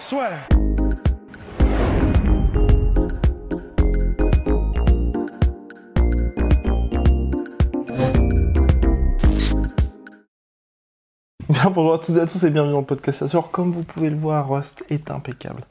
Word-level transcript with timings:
Soit. 0.00 0.30
Bien, 11.50 11.68
bonjour 11.68 11.92
à 11.92 11.98
toutes 11.98 12.16
et 12.16 12.20
à 12.20 12.26
tous 12.26 12.42
et 12.44 12.50
bienvenue 12.50 12.72
dans 12.72 12.80
le 12.80 12.86
podcast 12.86 13.26
soir. 13.26 13.50
Comme 13.52 13.72
vous 13.72 13.82
pouvez 13.82 14.08
le 14.08 14.16
voir, 14.16 14.48
Rust 14.48 14.82
est 14.88 15.10
impeccable. 15.10 15.64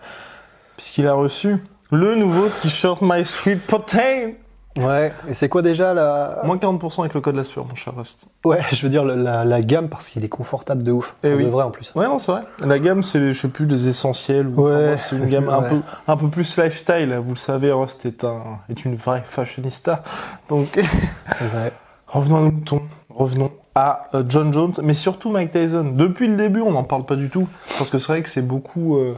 Puisqu'il 0.77 1.07
a 1.07 1.13
reçu 1.15 1.57
le 1.89 2.13
nouveau 2.13 2.49
t-shirt 2.49 3.01
My 3.01 3.25
Sweet 3.25 3.65
Protein. 3.65 4.33
Ouais, 4.79 5.11
et 5.29 5.33
c'est 5.33 5.49
quoi 5.49 5.61
déjà 5.61 5.93
la... 5.93 6.39
Moins 6.45 6.57
40% 6.57 7.01
avec 7.01 7.13
le 7.13 7.21
code 7.21 7.35
LASFUR, 7.35 7.65
mon 7.65 7.75
cher 7.75 7.93
Rust. 7.95 8.27
Ouais, 8.45 8.59
je 8.71 8.81
veux 8.81 8.89
dire 8.89 9.03
la, 9.05 9.61
gamme 9.61 9.89
parce 9.89 10.09
qu'il 10.09 10.23
est 10.23 10.29
confortable 10.29 10.83
de 10.83 10.91
ouf. 10.91 11.15
Eh 11.23 11.29
Pour 11.29 11.37
oui. 11.37 11.45
de 11.45 11.49
vrai 11.49 11.63
en 11.63 11.71
plus. 11.71 11.91
Ouais, 11.95 12.05
non, 12.07 12.19
c'est 12.19 12.31
vrai. 12.31 12.41
La 12.65 12.79
gamme, 12.79 13.03
c'est, 13.03 13.33
je 13.33 13.39
sais 13.41 13.47
plus, 13.49 13.65
des 13.65 13.87
essentiels. 13.89 14.47
Ou, 14.47 14.61
Ouais. 14.67 14.95
c'est 14.99 15.15
une 15.15 15.27
gamme 15.27 15.49
un 15.49 15.61
Ouais. 15.63 15.69
peu, 15.69 15.81
un 16.07 16.17
peu 16.17 16.27
plus 16.27 16.57
lifestyle. 16.57 17.13
Vous 17.23 17.31
le 17.33 17.37
savez, 17.39 17.71
Rust 17.71 18.05
est 18.05 18.23
un, 18.23 18.41
est 18.69 18.85
une 18.85 18.95
vraie 18.95 19.23
fashionista. 19.27 20.03
Donc, 20.49 20.75
Ouais. 20.77 21.71
revenons 22.07 22.37
à 22.37 22.41
nos 22.41 22.51
moutons. 22.51 22.81
Revenons 23.09 23.51
à 23.75 24.07
euh, 24.13 24.23
John 24.27 24.53
Jones, 24.53 24.73
mais 24.83 24.93
surtout 24.93 25.29
Mike 25.29 25.51
Tyson. 25.51 25.91
Depuis 25.93 26.27
le 26.27 26.35
début, 26.37 26.61
on 26.61 26.71
n'en 26.71 26.83
parle 26.83 27.05
pas 27.05 27.15
du 27.15 27.29
tout. 27.29 27.47
Parce 27.77 27.89
que 27.89 27.97
c'est 27.97 28.07
vrai 28.07 28.21
que 28.21 28.29
c'est 28.29 28.41
beaucoup, 28.41 28.97
euh, 28.97 29.17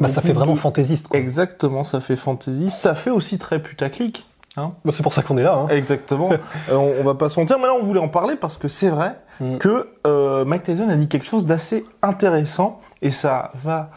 Bah, 0.00 0.08
ça 0.08 0.22
fait 0.22 0.32
vraiment 0.32 0.54
de- 0.54 0.58
fantaisiste. 0.58 1.08
quoi. 1.08 1.18
Exactement, 1.18 1.84
ça 1.84 2.00
fait 2.00 2.16
fantasy. 2.16 2.70
Ça 2.70 2.94
fait 2.94 3.10
aussi 3.10 3.38
très 3.38 3.58
putaclic. 3.58 4.26
Hein 4.56 4.72
Bah, 4.84 4.92
c'est 4.92 5.02
pour 5.02 5.12
ça 5.12 5.22
qu'on 5.22 5.36
est 5.38 5.42
là. 5.42 5.54
Hein. 5.54 5.68
Exactement. 5.68 6.30
Euh, 6.70 6.74
on, 6.74 7.00
on 7.00 7.04
va 7.04 7.14
pas 7.14 7.28
se 7.28 7.38
mentir, 7.38 7.58
mais 7.58 7.66
là 7.66 7.74
on 7.74 7.82
voulait 7.84 8.00
en 8.00 8.08
parler 8.08 8.36
parce 8.36 8.56
que 8.58 8.68
c'est 8.68 8.88
vrai 8.90 9.16
Mm. 9.38 9.58
que 9.58 9.88
euh, 10.06 10.46
Mike 10.46 10.62
Tyson 10.62 10.88
a 10.88 10.96
dit 10.96 11.08
quelque 11.08 11.26
chose 11.26 11.44
d'assez 11.44 11.84
intéressant 12.00 12.80
et 13.02 13.10
ça 13.10 13.50
va 13.62 13.90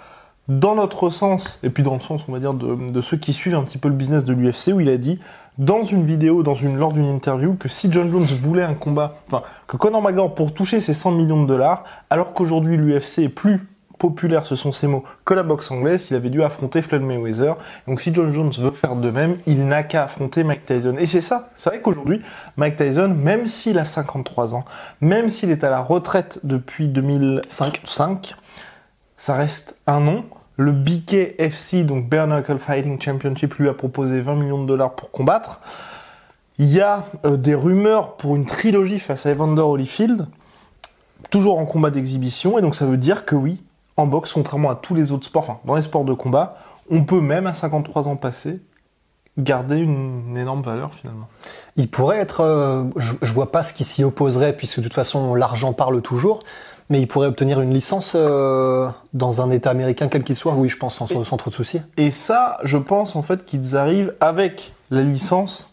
dans 0.49 0.75
notre 0.75 1.09
sens 1.11 1.59
et 1.63 1.69
puis 1.69 1.81
dans 1.81 1.93
le 1.93 2.01
sens 2.01 2.25
on 2.27 2.33
va 2.33 2.39
dire 2.39 2.53
de, 2.53 2.75
de 2.91 3.01
ceux 3.01 3.15
qui 3.15 3.31
suivent 3.31 3.55
un 3.55 3.63
petit 3.63 3.77
peu 3.77 3.87
le 3.87 3.93
business 3.93 4.25
de 4.25 4.33
l'UFC 4.33 4.73
où 4.73 4.81
il 4.81 4.89
a 4.89 4.97
dit 4.97 5.17
dans 5.57 5.81
une 5.83 6.03
vidéo, 6.03 6.43
dans 6.43 6.55
une 6.55 6.77
lors 6.77 6.91
d'une 6.91 7.07
interview 7.07 7.53
que 7.53 7.69
si 7.69 7.89
John 7.89 8.11
Jones 8.11 8.25
voulait 8.41 8.63
un 8.63 8.73
combat, 8.73 9.15
enfin 9.27 9.43
que 9.67 9.77
Conor 9.77 10.01
McGregor 10.01 10.35
pour 10.35 10.53
toucher 10.53 10.81
ses 10.81 10.93
100 10.93 11.11
millions 11.11 11.41
de 11.41 11.47
dollars, 11.47 11.85
alors 12.09 12.33
qu'aujourd'hui 12.33 12.75
l'UFC 12.75 13.19
est 13.19 13.29
plus 13.29 13.65
populaire, 13.99 14.45
ce 14.45 14.55
sont 14.55 14.71
ces 14.71 14.87
mots, 14.87 15.03
que 15.25 15.35
la 15.35 15.43
boxe 15.43 15.69
anglaise, 15.69 16.07
il 16.09 16.15
avait 16.15 16.31
dû 16.31 16.41
affronter 16.41 16.81
Floyd 16.81 17.03
Mayweather. 17.03 17.57
Donc 17.85 18.01
si 18.01 18.11
John 18.11 18.33
Jones 18.33 18.51
veut 18.57 18.71
faire 18.71 18.95
de 18.95 19.11
même, 19.11 19.37
il 19.45 19.67
n'a 19.67 19.83
qu'à 19.83 20.05
affronter 20.05 20.43
Mike 20.43 20.65
Tyson. 20.65 20.95
Et 20.97 21.05
c'est 21.05 21.21
ça, 21.21 21.51
c'est 21.53 21.69
vrai 21.69 21.81
qu'aujourd'hui, 21.81 22.21
Mike 22.57 22.77
Tyson, 22.77 23.09
même 23.09 23.45
s'il 23.45 23.77
a 23.77 23.85
53 23.85 24.55
ans, 24.55 24.65
même 25.01 25.29
s'il 25.29 25.51
est 25.51 25.63
à 25.63 25.69
la 25.69 25.81
retraite 25.81 26.39
depuis 26.43 26.87
2005, 26.87 27.83
ça 29.17 29.35
reste 29.35 29.77
un 29.85 29.99
nom. 29.99 30.25
Le 30.55 30.71
BKFC, 30.71 31.83
donc 31.85 32.09
Bare 32.09 32.27
Knuckle 32.27 32.57
Fighting 32.57 32.99
Championship, 32.99 33.53
lui 33.55 33.69
a 33.69 33.73
proposé 33.73 34.21
20 34.21 34.35
millions 34.35 34.61
de 34.61 34.67
dollars 34.67 34.95
pour 34.95 35.11
combattre. 35.11 35.59
Il 36.57 36.67
y 36.67 36.81
a 36.81 37.05
euh, 37.25 37.37
des 37.37 37.55
rumeurs 37.55 38.17
pour 38.17 38.35
une 38.35 38.45
trilogie 38.45 38.99
face 38.99 39.25
à 39.25 39.31
Evander 39.31 39.61
Holyfield, 39.61 40.27
toujours 41.29 41.59
en 41.59 41.65
combat 41.65 41.91
d'exhibition, 41.91 42.57
et 42.57 42.61
donc 42.61 42.75
ça 42.75 42.85
veut 42.85 42.97
dire 42.97 43.23
que 43.23 43.35
oui, 43.35 43.61
en 43.99 44.07
boxe, 44.07 44.33
contrairement 44.33 44.69
à 44.69 44.75
tous 44.75 44.95
les 44.95 45.11
autres 45.11 45.25
sports, 45.25 45.43
enfin 45.43 45.59
dans 45.65 45.75
les 45.75 45.81
sports 45.83 46.05
de 46.05 46.13
combat, 46.13 46.57
on 46.89 47.03
peut 47.03 47.21
même 47.21 47.47
à 47.47 47.53
53 47.53 48.07
ans 48.07 48.15
passés 48.15 48.59
garder 49.37 49.77
une, 49.77 50.23
une 50.29 50.37
énorme 50.37 50.61
valeur 50.61 50.93
finalement. 50.93 51.27
Il 51.77 51.89
pourrait 51.89 52.17
être. 52.17 52.41
euh, 52.41 52.83
je, 52.97 53.13
je 53.21 53.33
vois 53.33 53.51
pas 53.51 53.63
ce 53.63 53.73
qui 53.73 53.83
s'y 53.83 54.03
opposerait 54.03 54.53
puisque 54.57 54.79
de 54.79 54.83
toute 54.83 54.93
façon 54.93 55.33
l'argent 55.35 55.73
parle 55.73 56.01
toujours. 56.01 56.39
Mais 56.91 56.99
il 56.99 57.07
pourrait 57.07 57.27
obtenir 57.27 57.61
une 57.61 57.71
licence 57.71 58.13
euh, 58.15 58.89
dans 59.13 59.41
un 59.43 59.51
État 59.51 59.69
américain 59.69 60.07
quel 60.07 60.23
qu'il 60.23 60.35
soit. 60.35 60.53
Oui, 60.53 60.69
je 60.69 60.77
pense 60.77 60.95
sans, 60.95 61.05
sans 61.05 61.37
trop 61.37 61.51
de 61.51 61.55
soucis. 61.55 61.81
Et 61.97 62.09
ça, 62.09 62.57
je 62.63 62.77
pense 62.77 63.15
en 63.15 63.21
fait 63.21 63.45
qu'ils 63.45 63.77
arrivent 63.77 64.15
avec 64.19 64.73
la 64.89 65.03
licence 65.03 65.69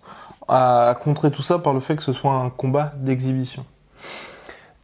à 0.47 0.95
contrer 1.03 1.31
tout 1.31 1.41
ça 1.41 1.59
par 1.59 1.73
le 1.73 1.81
fait 1.81 1.97
que 1.97 2.03
ce 2.03 2.13
soit 2.13 2.33
un 2.35 2.51
combat 2.51 2.93
d'exhibition. 2.99 3.65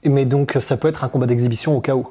Mais 0.04 0.24
donc 0.24 0.56
ça 0.60 0.78
peut 0.78 0.88
être 0.88 1.04
un 1.04 1.08
combat 1.08 1.26
d'exhibition 1.26 1.76
au 1.76 1.80
cas 1.82 1.94
où. 1.94 2.08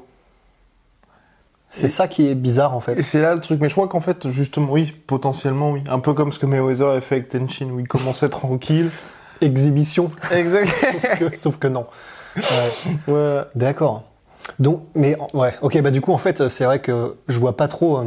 C'est 1.74 1.86
Et- 1.86 1.88
ça 1.88 2.06
qui 2.06 2.28
est 2.28 2.34
bizarre 2.34 2.74
en 2.74 2.80
Et 2.80 2.82
fait. 2.82 3.02
c'est 3.02 3.22
là 3.22 3.34
le 3.34 3.40
truc. 3.40 3.58
Mais 3.58 3.70
je 3.70 3.74
crois 3.74 3.88
qu'en 3.88 4.02
fait, 4.02 4.28
justement, 4.28 4.70
oui, 4.72 4.92
potentiellement, 5.06 5.70
oui. 5.70 5.82
Un 5.88 6.00
peu 6.00 6.12
comme 6.12 6.30
ce 6.30 6.38
que 6.38 6.44
Mayweather 6.44 6.88
a 6.90 7.00
fait 7.00 7.14
avec 7.16 7.30
Tenchin, 7.30 7.70
où 7.70 7.80
il 7.80 7.88
commençait 7.88 8.28
tranquille. 8.28 8.90
Exhibition. 9.40 10.10
Exact. 10.30 10.68
sauf, 10.74 11.18
que, 11.18 11.36
sauf 11.36 11.56
que 11.56 11.68
non. 11.68 11.86
Ouais. 12.36 13.12
ouais. 13.14 13.40
D'accord. 13.54 14.02
Donc, 14.58 14.82
mais 14.94 15.16
ouais, 15.34 15.54
ok, 15.62 15.80
bah 15.82 15.90
du 15.92 16.00
coup 16.00 16.12
en 16.12 16.18
fait 16.18 16.48
c'est 16.48 16.64
vrai 16.64 16.80
que 16.80 17.16
je 17.28 17.38
vois 17.38 17.56
pas 17.56 17.68
trop 17.68 17.98
euh, 17.98 18.04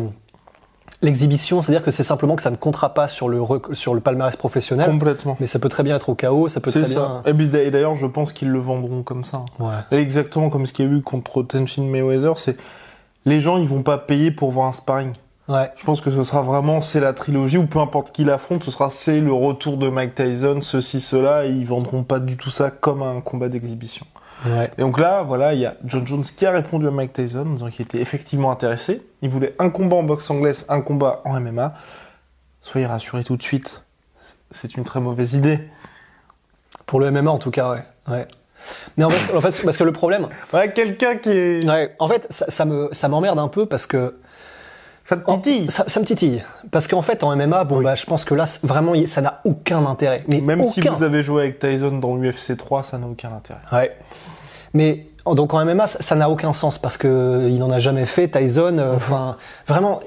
l'exhibition, 1.01 1.61
c'est-à-dire 1.61 1.83
que 1.83 1.91
c'est 1.91 2.03
simplement 2.03 2.35
que 2.35 2.41
ça 2.41 2.49
ne 2.51 2.55
comptera 2.55 2.93
pas 2.93 3.07
sur 3.07 3.29
le 3.29 3.41
rec- 3.41 3.73
sur 3.73 3.93
le 3.93 3.99
palmarès 4.01 4.35
professionnel, 4.35 4.89
Complètement. 4.89 5.37
mais 5.39 5.47
ça 5.47 5.59
peut 5.59 5.69
très 5.69 5.83
bien 5.83 5.95
être 5.95 6.09
au 6.09 6.15
KO, 6.15 6.47
ça 6.47 6.59
peut 6.59 6.71
C'est 6.71 6.81
très 6.83 6.93
ça. 6.93 7.21
bien. 7.23 7.31
Et 7.31 7.33
puis, 7.33 7.45
et 7.57 7.71
d'ailleurs, 7.71 7.95
je 7.95 8.05
pense 8.05 8.33
qu'ils 8.33 8.49
le 8.49 8.59
vendront 8.59 9.03
comme 9.03 9.23
ça. 9.23 9.45
Ouais. 9.59 9.73
Exactement 9.97 10.49
comme 10.49 10.65
ce 10.65 10.73
qu'il 10.73 10.85
y 10.85 10.89
a 10.89 10.91
eu 10.91 11.01
contre 11.01 11.43
Tenchin 11.43 11.83
Mayweather, 11.83 12.37
c'est 12.37 12.57
les 13.25 13.41
gens 13.41 13.57
ils 13.57 13.67
vont 13.67 13.83
pas 13.83 13.97
payer 13.97 14.31
pour 14.31 14.51
voir 14.51 14.67
un 14.67 14.73
sparring. 14.73 15.13
Ouais. 15.47 15.71
Je 15.75 15.83
pense 15.83 16.01
que 16.01 16.09
ce 16.09 16.23
sera 16.23 16.41
vraiment 16.41 16.81
c'est 16.81 16.99
la 16.99 17.13
trilogie 17.13 17.57
ou 17.57 17.67
peu 17.67 17.79
importe 17.79 18.11
qui 18.11 18.23
l'affronte, 18.23 18.63
ce 18.63 18.71
sera 18.71 18.89
c'est 18.89 19.19
le 19.19 19.33
retour 19.33 19.77
de 19.77 19.89
Mike 19.89 20.15
Tyson, 20.15 20.59
ceci 20.61 20.99
cela 20.99 21.45
et 21.45 21.49
ils 21.49 21.65
vendront 21.65 22.03
pas 22.03 22.19
du 22.19 22.37
tout 22.37 22.49
ça 22.49 22.71
comme 22.71 23.03
un 23.03 23.21
combat 23.21 23.49
d'exhibition. 23.49 24.05
Ouais. 24.45 24.71
Et 24.77 24.81
donc 24.81 24.99
là, 24.99 25.23
voilà, 25.23 25.53
il 25.53 25.59
y 25.59 25.65
a 25.65 25.75
John 25.85 26.05
Jones 26.05 26.23
qui 26.23 26.45
a 26.45 26.51
répondu 26.51 26.87
à 26.87 26.91
Mike 26.91 27.13
Tyson 27.13 27.41
en 27.41 27.53
disant 27.53 27.69
qu'il 27.69 27.83
était 27.83 27.99
effectivement 27.99 28.51
intéressé. 28.51 29.05
Il 29.21 29.29
voulait 29.29 29.55
un 29.59 29.69
combat 29.69 29.95
en 29.95 30.03
boxe 30.03 30.29
anglaise, 30.29 30.65
un 30.69 30.81
combat 30.81 31.21
en 31.25 31.39
MMA. 31.39 31.73
Soyez 32.61 32.87
rassurés 32.87 33.23
tout 33.23 33.37
de 33.37 33.43
suite, 33.43 33.83
c'est 34.51 34.75
une 34.75 34.83
très 34.83 34.99
mauvaise 34.99 35.35
idée. 35.35 35.59
Pour 36.87 36.99
le 36.99 37.11
MMA 37.11 37.29
en 37.29 37.37
tout 37.37 37.51
cas, 37.51 37.71
ouais. 37.71 37.83
ouais. 38.09 38.27
Mais 38.97 39.03
en 39.03 39.09
fait, 39.09 39.35
en 39.35 39.41
fait, 39.41 39.61
parce 39.63 39.77
que 39.77 39.83
le 39.83 39.91
problème, 39.91 40.27
Voilà 40.51 40.67
quelqu'un 40.69 41.17
qui 41.17 41.29
est... 41.29 41.65
ouais, 41.69 41.95
en 41.99 42.07
fait, 42.07 42.25
ça, 42.29 42.45
ça 42.49 42.65
me 42.65 42.89
ça 42.91 43.07
m'emmerde 43.07 43.39
un 43.39 43.47
peu 43.47 43.65
parce 43.65 43.85
que 43.85 44.15
Ça 45.03 45.17
en- 45.27 45.37
titille. 45.37 45.69
ça, 45.69 45.83
ça 45.87 45.99
me 45.99 46.05
titille. 46.05 46.43
Parce 46.71 46.87
qu'en 46.87 47.01
fait, 47.01 47.23
en 47.23 47.35
MMA, 47.35 47.63
bon 47.65 47.81
bah, 47.81 47.95
je 47.95 48.05
pense 48.05 48.25
que 48.25 48.33
là, 48.33 48.45
vraiment, 48.63 48.93
ça 49.05 49.21
n'a 49.21 49.41
aucun 49.45 49.85
intérêt. 49.85 50.23
Mais 50.27 50.41
Même 50.41 50.63
si 50.65 50.81
vous 50.81 51.03
avez 51.03 51.21
joué 51.23 51.43
avec 51.43 51.59
Tyson 51.59 51.97
dans 51.99 52.15
l'UFC 52.15 52.57
3, 52.57 52.83
ça 52.83 52.97
n'a 52.97 53.07
aucun 53.07 53.31
intérêt. 53.31 53.59
Ouais. 53.71 53.95
Mais 54.73 55.07
donc 55.25 55.53
en 55.53 55.63
MMA, 55.65 55.87
ça 55.87 56.15
n'a 56.15 56.29
aucun 56.29 56.53
sens 56.53 56.77
parce 56.77 56.97
que 56.97 57.47
il 57.49 57.57
n'en 57.59 57.71
a 57.71 57.79
jamais 57.79 58.05
fait 58.05 58.27
Tyson. 58.27 58.77
euh, 58.77 58.95
Enfin, 58.95 59.37
vraiment, 59.67 59.99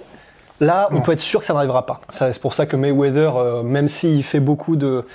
là, 0.60 0.88
on 0.92 1.00
peut 1.00 1.12
être 1.12 1.20
sûr 1.20 1.40
que 1.40 1.46
ça 1.46 1.54
n'arrivera 1.54 1.86
pas. 1.86 2.00
C'est 2.10 2.38
pour 2.40 2.54
ça 2.54 2.66
que 2.66 2.76
Mayweather, 2.76 3.36
euh, 3.36 3.62
même 3.62 3.88
s'il 3.88 4.22
fait 4.24 4.40
beaucoup 4.40 4.76
de, 4.76 5.06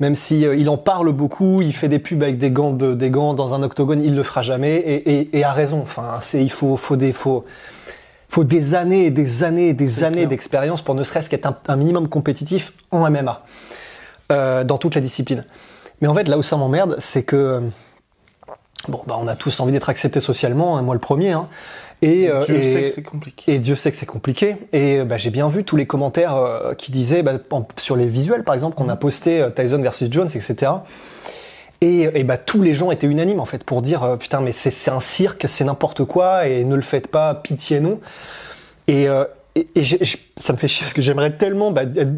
même 0.00 0.14
si 0.14 0.46
euh, 0.46 0.56
il 0.56 0.68
en 0.68 0.76
parle 0.76 1.12
beaucoup, 1.12 1.60
il 1.60 1.72
fait 1.72 1.88
des 1.88 1.98
pubs 1.98 2.22
avec 2.22 2.38
des 2.38 2.50
gants, 2.50 2.72
de, 2.72 2.94
des 2.94 3.10
gants 3.10 3.34
dans 3.34 3.54
un 3.54 3.62
octogone, 3.62 4.02
il 4.04 4.14
le 4.14 4.22
fera 4.22 4.42
jamais 4.42 4.76
et, 4.76 5.20
et, 5.20 5.38
et 5.38 5.44
a 5.44 5.52
raison. 5.52 5.80
Enfin, 5.80 6.18
c'est 6.20 6.42
il 6.42 6.50
faut, 6.50 6.76
faut 6.76 6.96
des, 6.96 7.12
faut, 7.12 7.44
faut 8.28 8.44
des 8.44 8.74
années 8.74 9.06
et 9.06 9.10
des 9.10 9.44
années 9.44 9.68
et 9.68 9.74
des 9.74 10.04
années 10.04 10.26
d'expérience 10.26 10.82
pour 10.82 10.94
ne 10.94 11.02
serait-ce 11.02 11.28
qu'être 11.28 11.46
un, 11.46 11.56
un 11.68 11.76
minimum 11.76 12.08
compétitif 12.08 12.72
en 12.90 13.10
MMA 13.10 13.42
euh, 14.32 14.64
dans 14.64 14.78
toutes 14.78 14.94
les 14.94 15.00
disciplines. 15.00 15.44
Mais 16.00 16.08
en 16.08 16.14
fait, 16.14 16.26
là 16.28 16.38
où 16.38 16.42
ça 16.42 16.56
m'emmerde, 16.56 16.96
c'est 16.98 17.22
que 17.22 17.36
euh, 17.36 17.60
bon, 18.88 19.02
bah, 19.06 19.16
on 19.18 19.28
a 19.28 19.36
tous 19.36 19.60
envie 19.60 19.72
d'être 19.72 19.90
acceptés 19.90 20.20
socialement, 20.20 20.78
hein, 20.78 20.82
moi 20.82 20.94
le 20.94 21.00
premier. 21.00 21.32
Hein, 21.32 21.48
et, 22.02 22.28
euh, 22.28 22.44
Dieu 22.44 22.56
et- 22.56 22.72
sait 22.72 22.82
que 22.82 22.88
c'est 22.90 23.02
compliqué. 23.02 23.52
et 23.54 23.58
Dieu 23.58 23.74
sait 23.76 23.90
que 23.90 23.96
c'est 23.96 24.06
compliqué. 24.06 24.56
Et 24.72 24.98
euh, 24.98 25.04
bah, 25.04 25.16
j'ai 25.16 25.30
bien 25.30 25.48
vu 25.48 25.64
tous 25.64 25.76
les 25.76 25.86
commentaires 25.86 26.36
euh, 26.36 26.74
qui 26.74 26.92
disaient, 26.92 27.22
bah, 27.22 27.38
en- 27.50 27.66
sur 27.76 27.96
les 27.96 28.06
visuels 28.06 28.44
par 28.44 28.54
exemple, 28.54 28.76
qu'on 28.76 28.88
a 28.88 28.96
posté 28.96 29.46
Tyson 29.56 29.78
versus 29.80 30.08
Jones, 30.10 30.28
etc. 30.34 30.72
Et, 31.80 32.02
et 32.14 32.22
bah, 32.24 32.36
tous 32.36 32.62
les 32.62 32.74
gens 32.74 32.90
étaient 32.92 33.08
unanimes 33.08 33.40
en 33.40 33.44
fait 33.44 33.64
pour 33.64 33.82
dire, 33.82 34.04
euh, 34.04 34.16
putain, 34.16 34.40
mais 34.40 34.52
c'est 34.52 34.70
c'est 34.70 34.90
un 34.90 35.00
cirque, 35.00 35.44
c'est 35.48 35.64
n'importe 35.64 36.04
quoi, 36.04 36.46
et 36.46 36.64
ne 36.64 36.76
le 36.76 36.82
faites 36.82 37.08
pas, 37.08 37.34
pitié 37.34 37.80
non. 37.80 37.98
Et, 38.88 39.08
euh, 39.08 39.24
et, 39.56 39.66
et 39.74 39.82
ça 40.36 40.52
me 40.52 40.58
fait 40.58 40.68
chier 40.68 40.84
parce 40.84 40.94
que 40.94 41.02
j'aimerais 41.02 41.32
tellement 41.36 41.72
bah, 41.72 41.82
être, 41.82 42.12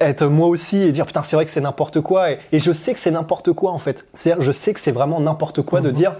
être 0.00 0.26
moi 0.26 0.46
aussi 0.46 0.78
et 0.82 0.92
dire 0.92 1.04
putain 1.06 1.22
c'est 1.22 1.36
vrai 1.36 1.44
que 1.44 1.50
c'est 1.50 1.60
n'importe 1.60 2.00
quoi 2.00 2.30
et, 2.32 2.38
et 2.52 2.58
je 2.60 2.72
sais 2.72 2.94
que 2.94 2.98
c'est 3.00 3.10
n'importe 3.10 3.52
quoi 3.52 3.72
en 3.72 3.78
fait. 3.78 4.06
C'est-à-dire 4.14 4.42
je 4.42 4.52
sais 4.52 4.72
que 4.72 4.80
c'est 4.80 4.92
vraiment 4.92 5.20
n'importe 5.20 5.62
quoi 5.62 5.80
de 5.80 5.90
dire 5.90 6.14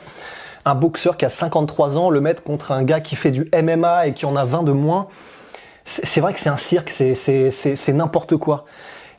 un 0.69 0.75
boxeur 0.75 1.17
qui 1.17 1.25
a 1.25 1.29
53 1.31 1.97
ans, 1.99 2.11
le 2.11 2.21
mettre 2.21 2.43
contre 2.43 2.73
un 2.73 2.83
gars 2.85 3.01
qui 3.01 3.17
fait 3.17 3.31
du 3.31 3.49
MMA 3.55 4.07
et 4.09 4.15
qui 4.15 4.27
en 4.27 4.37
a 4.37 4.45
20 4.45 4.63
de 4.63 4.73
moins, 4.73 5.09
c'est 5.85 6.21
vrai 6.21 6.35
que 6.35 6.41
c'est 6.41 6.51
un 6.51 6.57
cirque, 6.59 6.91
c'est- 6.91 7.15
c'est 7.15 7.51
c'est- 7.51 7.77
c'est 7.77 7.93
n'importe 7.93 8.37
quoi. 8.37 8.65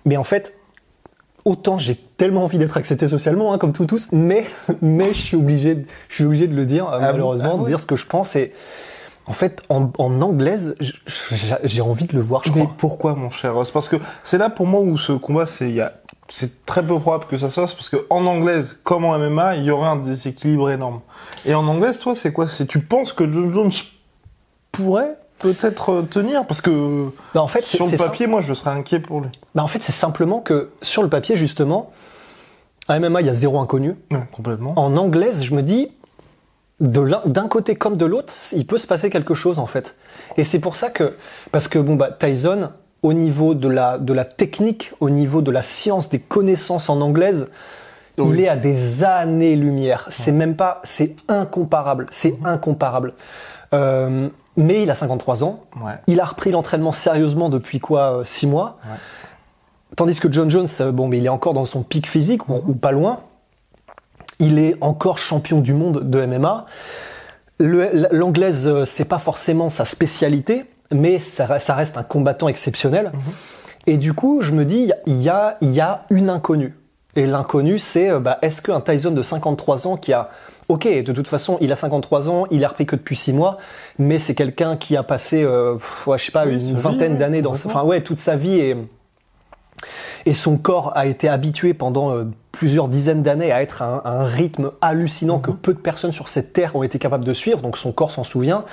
Mais 0.05 0.17
en 0.17 0.23
fait, 0.23 0.55
autant 1.45 1.77
j'ai 1.77 1.95
tellement 1.95 2.43
envie 2.43 2.57
d'être 2.57 2.77
accepté 2.77 3.07
socialement, 3.07 3.53
hein, 3.53 3.57
comme 3.57 3.73
tout 3.73 3.85
tous, 3.85 4.09
mais 4.11 4.45
mais 4.81 5.09
je 5.13 5.21
suis 5.21 5.37
obligé, 5.37 5.75
de- 5.75 5.85
je 6.09 6.15
suis 6.15 6.23
obligé 6.25 6.47
de 6.47 6.55
le 6.55 6.65
dire, 6.65 6.87
euh, 6.89 6.97
vous- 6.97 7.01
malheureusement, 7.03 7.55
ah 7.57 7.61
de 7.61 7.67
dire 7.67 7.79
ce 7.79 7.85
que 7.85 7.95
je 7.95 8.05
pense. 8.05 8.35
Et 8.35 8.53
en 9.25 9.33
fait, 9.33 9.61
en, 9.69 9.89
en 9.97 10.21
anglaise, 10.21 10.75
j'ai 11.63 11.81
envie 11.81 12.05
de 12.05 12.15
le 12.15 12.21
voir, 12.21 12.41
je 12.45 12.51
Mais 12.51 12.61
crois. 12.61 12.75
pourquoi, 12.77 13.13
mon 13.15 13.29
cher 13.29 13.53
Ross? 13.53 13.71
Parce 13.71 13.87
que 13.89 13.95
c'est 14.23 14.37
là 14.37 14.49
pour 14.49 14.65
moi 14.67 14.81
où 14.81 14.97
ce 14.97 15.11
combat, 15.13 15.45
c'est 15.47 15.69
il 15.69 15.75
y 15.75 15.81
a- 15.81 15.93
c'est 16.29 16.65
très 16.65 16.83
peu 16.83 16.99
probable 16.99 17.25
que 17.25 17.37
ça 17.37 17.49
se 17.49 17.59
fasse 17.59 17.73
parce 17.73 17.89
que 17.89 18.05
en 18.09 18.25
anglaise, 18.25 18.77
comme 18.83 19.03
en 19.05 19.17
MMA, 19.17 19.55
il 19.57 19.63
y 19.65 19.71
aurait 19.71 19.87
un 19.89 19.95
déséquilibre 19.97 20.69
énorme. 20.69 21.01
Et 21.45 21.53
en 21.55 21.67
anglaise, 21.67 21.99
toi, 21.99 22.15
c'est 22.15 22.31
quoi? 22.31 22.47
C'est 22.47 22.65
tu 22.67 22.79
penses 22.79 23.13
que 23.13 23.29
John 23.31 23.51
Jones 23.51 23.71
pourrait 24.71 25.17
peut-être 25.39 25.89
euh, 25.91 26.01
tenir? 26.03 26.45
Parce 26.45 26.61
que 26.61 27.09
Bah, 27.33 27.41
en 27.41 27.47
fait, 27.47 27.65
c'est 27.65 27.77
sur 27.77 27.87
le 27.87 27.97
ça. 27.97 28.05
papier, 28.05 28.27
moi, 28.27 28.41
je 28.41 28.53
serais 28.53 28.71
inquiet 28.71 28.99
pour 28.99 29.21
lui. 29.21 29.29
Bah, 29.55 29.63
en 29.63 29.67
fait, 29.67 29.81
c'est 29.81 29.91
simplement 29.91 30.39
que 30.39 30.69
sur 30.81 31.01
le 31.01 31.09
papier, 31.09 31.35
justement, 31.35 31.91
à 32.87 32.99
MMA, 32.99 33.21
il 33.21 33.27
y 33.27 33.29
a 33.29 33.33
zéro 33.33 33.59
inconnu. 33.59 33.95
Ouais, 34.11 34.23
complètement. 34.31 34.73
En 34.77 34.95
anglaise, 34.97 35.43
je 35.43 35.53
me 35.55 35.61
dis, 35.61 35.91
d'un 36.79 37.47
côté 37.47 37.75
comme 37.75 37.97
de 37.97 38.05
l'autre, 38.05 38.33
il 38.53 38.65
peut 38.65 38.77
se 38.77 38.87
passer 38.87 39.09
quelque 39.09 39.33
chose 39.33 39.59
en 39.59 39.65
fait. 39.65 39.95
Et 40.37 40.43
c'est 40.43 40.59
pour 40.59 40.75
ça 40.75 40.89
que, 40.89 41.15
parce 41.51 41.67
que 41.67 41.77
bon 41.77 41.95
bah 41.95 42.09
Tyson, 42.11 42.69
au 43.01 43.13
niveau 43.13 43.53
de 43.53 43.67
la 43.67 43.97
de 43.97 44.13
la 44.13 44.25
technique, 44.25 44.93
au 44.99 45.09
niveau 45.09 45.41
de 45.41 45.51
la 45.51 45.61
science, 45.61 46.09
des 46.09 46.19
connaissances 46.19 46.89
en 46.89 47.01
anglaise, 47.01 47.47
il 48.17 48.39
est 48.41 48.47
à 48.47 48.57
des 48.57 49.03
années-lumière. 49.03 50.07
C'est 50.11 50.31
même 50.31 50.55
pas, 50.55 50.81
c'est 50.83 51.15
incomparable, 51.27 52.07
c'est 52.11 52.35
incomparable. 52.43 53.13
Euh, 53.73 54.29
mais 54.57 54.83
il 54.83 54.91
a 54.91 54.95
53 54.95 55.43
ans. 55.43 55.61
Ouais. 55.81 55.93
Il 56.07 56.19
a 56.19 56.25
repris 56.25 56.51
l'entraînement 56.51 56.91
sérieusement 56.91 57.49
depuis 57.49 57.79
quoi, 57.79 58.21
6 58.25 58.47
mois. 58.47 58.77
Ouais. 58.83 58.97
Tandis 59.95 60.19
que 60.19 60.31
John 60.31 60.49
Jones, 60.49 60.67
euh, 60.81 60.91
bon, 60.91 61.07
mais 61.07 61.17
il 61.17 61.25
est 61.25 61.29
encore 61.29 61.53
dans 61.53 61.65
son 61.65 61.83
pic 61.83 62.07
physique, 62.07 62.49
ou, 62.49 62.55
ou 62.67 62.73
pas 62.73 62.91
loin. 62.91 63.21
Il 64.39 64.59
est 64.59 64.75
encore 64.81 65.17
champion 65.17 65.61
du 65.61 65.73
monde 65.73 66.09
de 66.09 66.25
MMA. 66.25 66.65
L'anglaise, 67.59 68.67
euh, 68.67 68.85
c'est 68.85 69.05
pas 69.05 69.19
forcément 69.19 69.69
sa 69.69 69.85
spécialité, 69.85 70.65
mais 70.91 71.19
ça, 71.19 71.45
reste- 71.45 71.67
ça 71.67 71.75
reste 71.75 71.97
un 71.97 72.03
combattant 72.03 72.47
exceptionnel. 72.47 73.11
Et 73.87 73.97
du 73.97 74.13
coup, 74.13 74.41
je 74.41 74.51
me 74.51 74.65
dis, 74.65 74.91
il 75.05 75.21
y 75.21 75.29
a, 75.29 75.57
y 75.61 75.79
a 75.79 76.05
une 76.09 76.29
inconnue. 76.29 76.75
Et 77.15 77.25
l'inconnu, 77.25 77.79
c'est, 77.79 78.09
euh, 78.11 78.19
bah, 78.19 78.37
est-ce 78.41 78.61
qu'un 78.61 78.81
Tyson 78.81 79.11
de 79.11 79.21
53 79.23 79.87
ans 79.87 79.97
qui 79.97 80.13
a, 80.13 80.29
ok, 80.67 80.87
de 81.03 81.11
toute 81.11 81.27
façon, 81.27 81.57
il 81.59 81.71
a 81.71 81.75
53 81.75 82.29
ans, 82.29 82.45
il 82.51 82.63
a 82.63 82.67
repris 82.67 82.85
que 82.85 82.95
depuis 82.95 83.15
6 83.15 83.33
mois, 83.33 83.57
mais 83.97 84.19
c'est 84.19 84.35
quelqu'un 84.35 84.77
qui 84.77 84.95
a 84.95 85.01
passé, 85.03 85.43
euh, 85.43 85.75
ouais, 86.05 86.17
je 86.19 86.25
sais 86.25 86.31
pas, 86.31 86.45
Oui, 86.45 86.69
une 86.69 86.77
vingtaine 86.79 87.17
d'années 87.17 87.41
dans, 87.41 87.53
enfin 87.53 87.83
ouais, 87.83 88.01
toute 88.01 88.19
sa 88.19 88.35
vie 88.35 88.59
et 88.59 88.77
et 90.25 90.33
son 90.33 90.57
corps 90.57 90.91
a 90.97 91.05
été 91.05 91.29
habitué 91.29 91.73
pendant 91.73 92.11
euh, 92.13 92.25
plusieurs 92.51 92.89
dizaines 92.89 93.23
d'années 93.23 93.53
à 93.53 93.61
être 93.61 93.81
à 93.81 93.85
un, 93.85 93.97
à 94.03 94.11
un 94.19 94.23
rythme 94.25 94.71
hallucinant 94.81 95.39
que 95.39 95.51
peu 95.51 95.73
de 95.73 95.79
personnes 95.79 96.11
sur 96.11 96.27
cette 96.27 96.51
terre 96.51 96.75
ont 96.75 96.83
été 96.83 96.99
capables 96.99 97.23
de 97.23 97.33
suivre. 97.33 97.61
Donc 97.61 97.77
son 97.77 97.93
corps 97.93 98.11
s'en 98.11 98.25
souvient. 98.25 98.65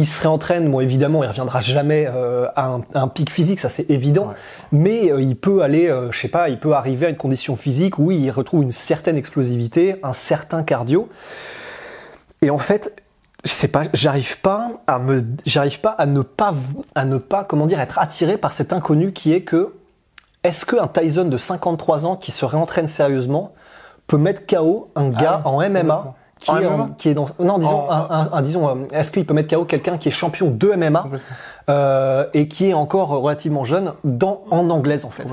Il 0.00 0.06
se 0.06 0.22
réentraîne, 0.22 0.70
bon 0.70 0.80
évidemment, 0.80 1.22
il 1.22 1.26
reviendra 1.26 1.60
jamais 1.60 2.06
euh, 2.08 2.48
à, 2.56 2.68
un, 2.68 2.80
à 2.94 3.02
un 3.02 3.08
pic 3.08 3.28
physique, 3.28 3.60
ça 3.60 3.68
c'est 3.68 3.90
évident. 3.90 4.28
Ouais. 4.28 4.34
Mais 4.72 5.12
euh, 5.12 5.20
il 5.20 5.36
peut 5.36 5.60
aller, 5.60 5.88
euh, 5.88 6.10
je 6.10 6.18
sais 6.18 6.28
pas, 6.28 6.48
il 6.48 6.58
peut 6.58 6.72
arriver 6.72 7.04
à 7.04 7.10
une 7.10 7.18
condition 7.18 7.54
physique 7.54 7.98
où 7.98 8.10
il 8.10 8.30
retrouve 8.30 8.62
une 8.62 8.72
certaine 8.72 9.18
explosivité, 9.18 9.96
un 10.02 10.14
certain 10.14 10.62
cardio. 10.62 11.10
Et 12.40 12.48
en 12.48 12.56
fait, 12.56 13.02
je 13.44 13.50
sais 13.50 13.68
pas, 13.68 13.82
j'arrive 13.92 14.40
pas 14.40 14.70
à 14.86 14.98
me, 14.98 15.22
j'arrive 15.44 15.80
pas 15.80 15.90
à 15.90 16.06
ne 16.06 16.22
pas, 16.22 16.54
à 16.94 17.04
ne 17.04 17.18
pas, 17.18 17.44
comment 17.44 17.66
dire, 17.66 17.78
être 17.78 17.98
attiré 17.98 18.38
par 18.38 18.52
cet 18.52 18.72
inconnu 18.72 19.12
qui 19.12 19.34
est 19.34 19.42
que, 19.42 19.74
est-ce 20.44 20.64
qu'un 20.64 20.86
Tyson 20.86 21.26
de 21.26 21.36
53 21.36 22.06
ans 22.06 22.16
qui 22.16 22.30
se 22.30 22.46
réentraîne 22.46 22.88
sérieusement 22.88 23.52
peut 24.06 24.16
mettre 24.16 24.46
KO 24.46 24.90
un 24.96 25.10
gars 25.10 25.42
Ah 25.44 25.50
oui, 25.50 25.66
en 25.66 25.70
MMA. 25.70 26.14
Qui 26.40 26.50
En 26.50 26.58
est, 26.58 26.66
en- 26.66 26.76
MMA? 26.78 26.88
qui 26.98 27.08
est 27.10 27.14
dans, 27.14 27.26
non, 27.38 27.58
disons, 27.58 27.88
En- 27.88 27.90
un, 27.90 28.06
un- 28.10 28.28
un- 28.32 28.42
disons, 28.42 28.68
euh, 28.68 28.74
est-ce 28.92 29.10
qu'il 29.10 29.24
peut 29.26 29.34
mettre 29.34 29.54
KO 29.54 29.64
quelqu'un 29.66 29.98
qui 29.98 30.08
est 30.08 30.12
champion 30.12 30.50
de 30.50 30.72
MMA 30.72 31.06
euh, 31.68 32.26
et 32.34 32.48
qui 32.48 32.68
est 32.70 32.72
encore 32.74 33.08
relativement 33.08 33.64
jeune 33.64 33.92
dans, 34.02 34.42
en 34.50 34.70
anglaise 34.70 35.04
en 35.04 35.10
fait. 35.10 35.24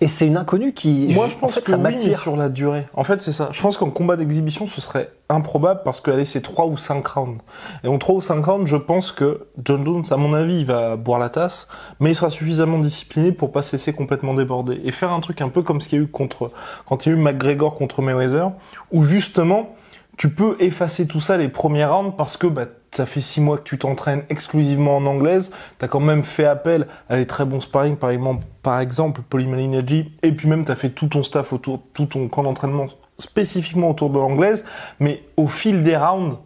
Et 0.00 0.06
c'est 0.08 0.26
une 0.26 0.36
inconnue 0.36 0.72
qui, 0.72 1.08
Moi, 1.12 1.28
je 1.28 1.36
pense 1.36 1.50
en 1.50 1.54
fait, 1.54 1.60
que 1.62 1.70
ça 1.70 1.76
oui, 1.76 1.82
mais 1.82 2.14
sur 2.14 2.36
la 2.36 2.48
durée. 2.48 2.86
En 2.94 3.04
fait, 3.04 3.20
c'est 3.22 3.32
ça. 3.32 3.48
Je 3.50 3.60
pense 3.60 3.76
qu'en 3.76 3.90
combat 3.90 4.16
d'exhibition, 4.16 4.66
ce 4.66 4.80
serait 4.80 5.10
improbable 5.28 5.80
parce 5.84 6.00
que 6.00 6.10
allez, 6.12 6.24
c'est 6.24 6.40
3 6.40 6.66
ou 6.66 6.78
5 6.78 7.04
rounds. 7.06 7.40
Et 7.84 7.88
en 7.88 7.98
3 7.98 8.14
ou 8.14 8.20
5 8.20 8.44
rounds, 8.44 8.66
je 8.70 8.76
pense 8.76 9.10
que 9.12 9.48
John 9.64 9.84
Jones, 9.84 10.04
à 10.10 10.16
mon 10.16 10.32
avis, 10.32 10.60
il 10.60 10.66
va 10.66 10.96
boire 10.96 11.18
la 11.18 11.28
tasse, 11.28 11.66
mais 12.00 12.12
il 12.12 12.14
sera 12.14 12.30
suffisamment 12.30 12.78
discipliné 12.78 13.32
pour 13.32 13.50
pas 13.52 13.62
se 13.62 13.72
laisser 13.72 13.92
complètement 13.92 14.34
déborder 14.34 14.80
et 14.84 14.92
faire 14.92 15.12
un 15.12 15.20
truc 15.20 15.40
un 15.42 15.48
peu 15.48 15.62
comme 15.62 15.80
ce 15.80 15.88
qu'il 15.88 15.98
y 15.98 16.00
a 16.00 16.04
eu 16.04 16.08
contre 16.08 16.52
quand 16.88 17.04
il 17.04 17.08
y 17.10 17.12
a 17.12 17.18
eu 17.18 17.20
McGregor 17.20 17.74
contre 17.74 18.00
Mayweather, 18.02 18.50
où 18.92 19.02
justement 19.02 19.74
tu 20.16 20.30
peux 20.30 20.56
effacer 20.60 21.06
tout 21.06 21.20
ça 21.20 21.36
les 21.36 21.48
premiers 21.48 21.84
rounds 21.84 22.14
parce 22.16 22.36
que 22.36 22.46
bah, 22.46 22.64
ça 22.90 23.04
fait 23.04 23.20
six 23.20 23.40
mois 23.40 23.58
que 23.58 23.64
tu 23.64 23.78
t'entraînes 23.78 24.22
exclusivement 24.30 24.96
en 24.96 25.06
anglaise. 25.06 25.50
T'as 25.78 25.88
quand 25.88 26.00
même 26.00 26.24
fait 26.24 26.46
appel 26.46 26.86
à 27.10 27.16
des 27.16 27.26
très 27.26 27.44
bons 27.44 27.60
sparring, 27.60 27.96
par 27.96 28.10
exemple, 28.10 28.44
par 28.62 28.80
exemple 28.80 29.20
et 30.22 30.32
puis 30.32 30.48
même 30.48 30.64
t'as 30.64 30.74
fait 30.74 30.90
tout 30.90 31.08
ton 31.08 31.22
staff 31.22 31.52
autour, 31.52 31.82
tout 31.92 32.06
ton 32.06 32.28
camp 32.28 32.42
d'entraînement 32.42 32.86
spécifiquement 33.18 33.90
autour 33.90 34.10
de 34.10 34.18
l'anglaise. 34.18 34.64
Mais 35.00 35.22
au 35.36 35.48
fil 35.48 35.82
des 35.82 35.96
rounds, 35.96 36.38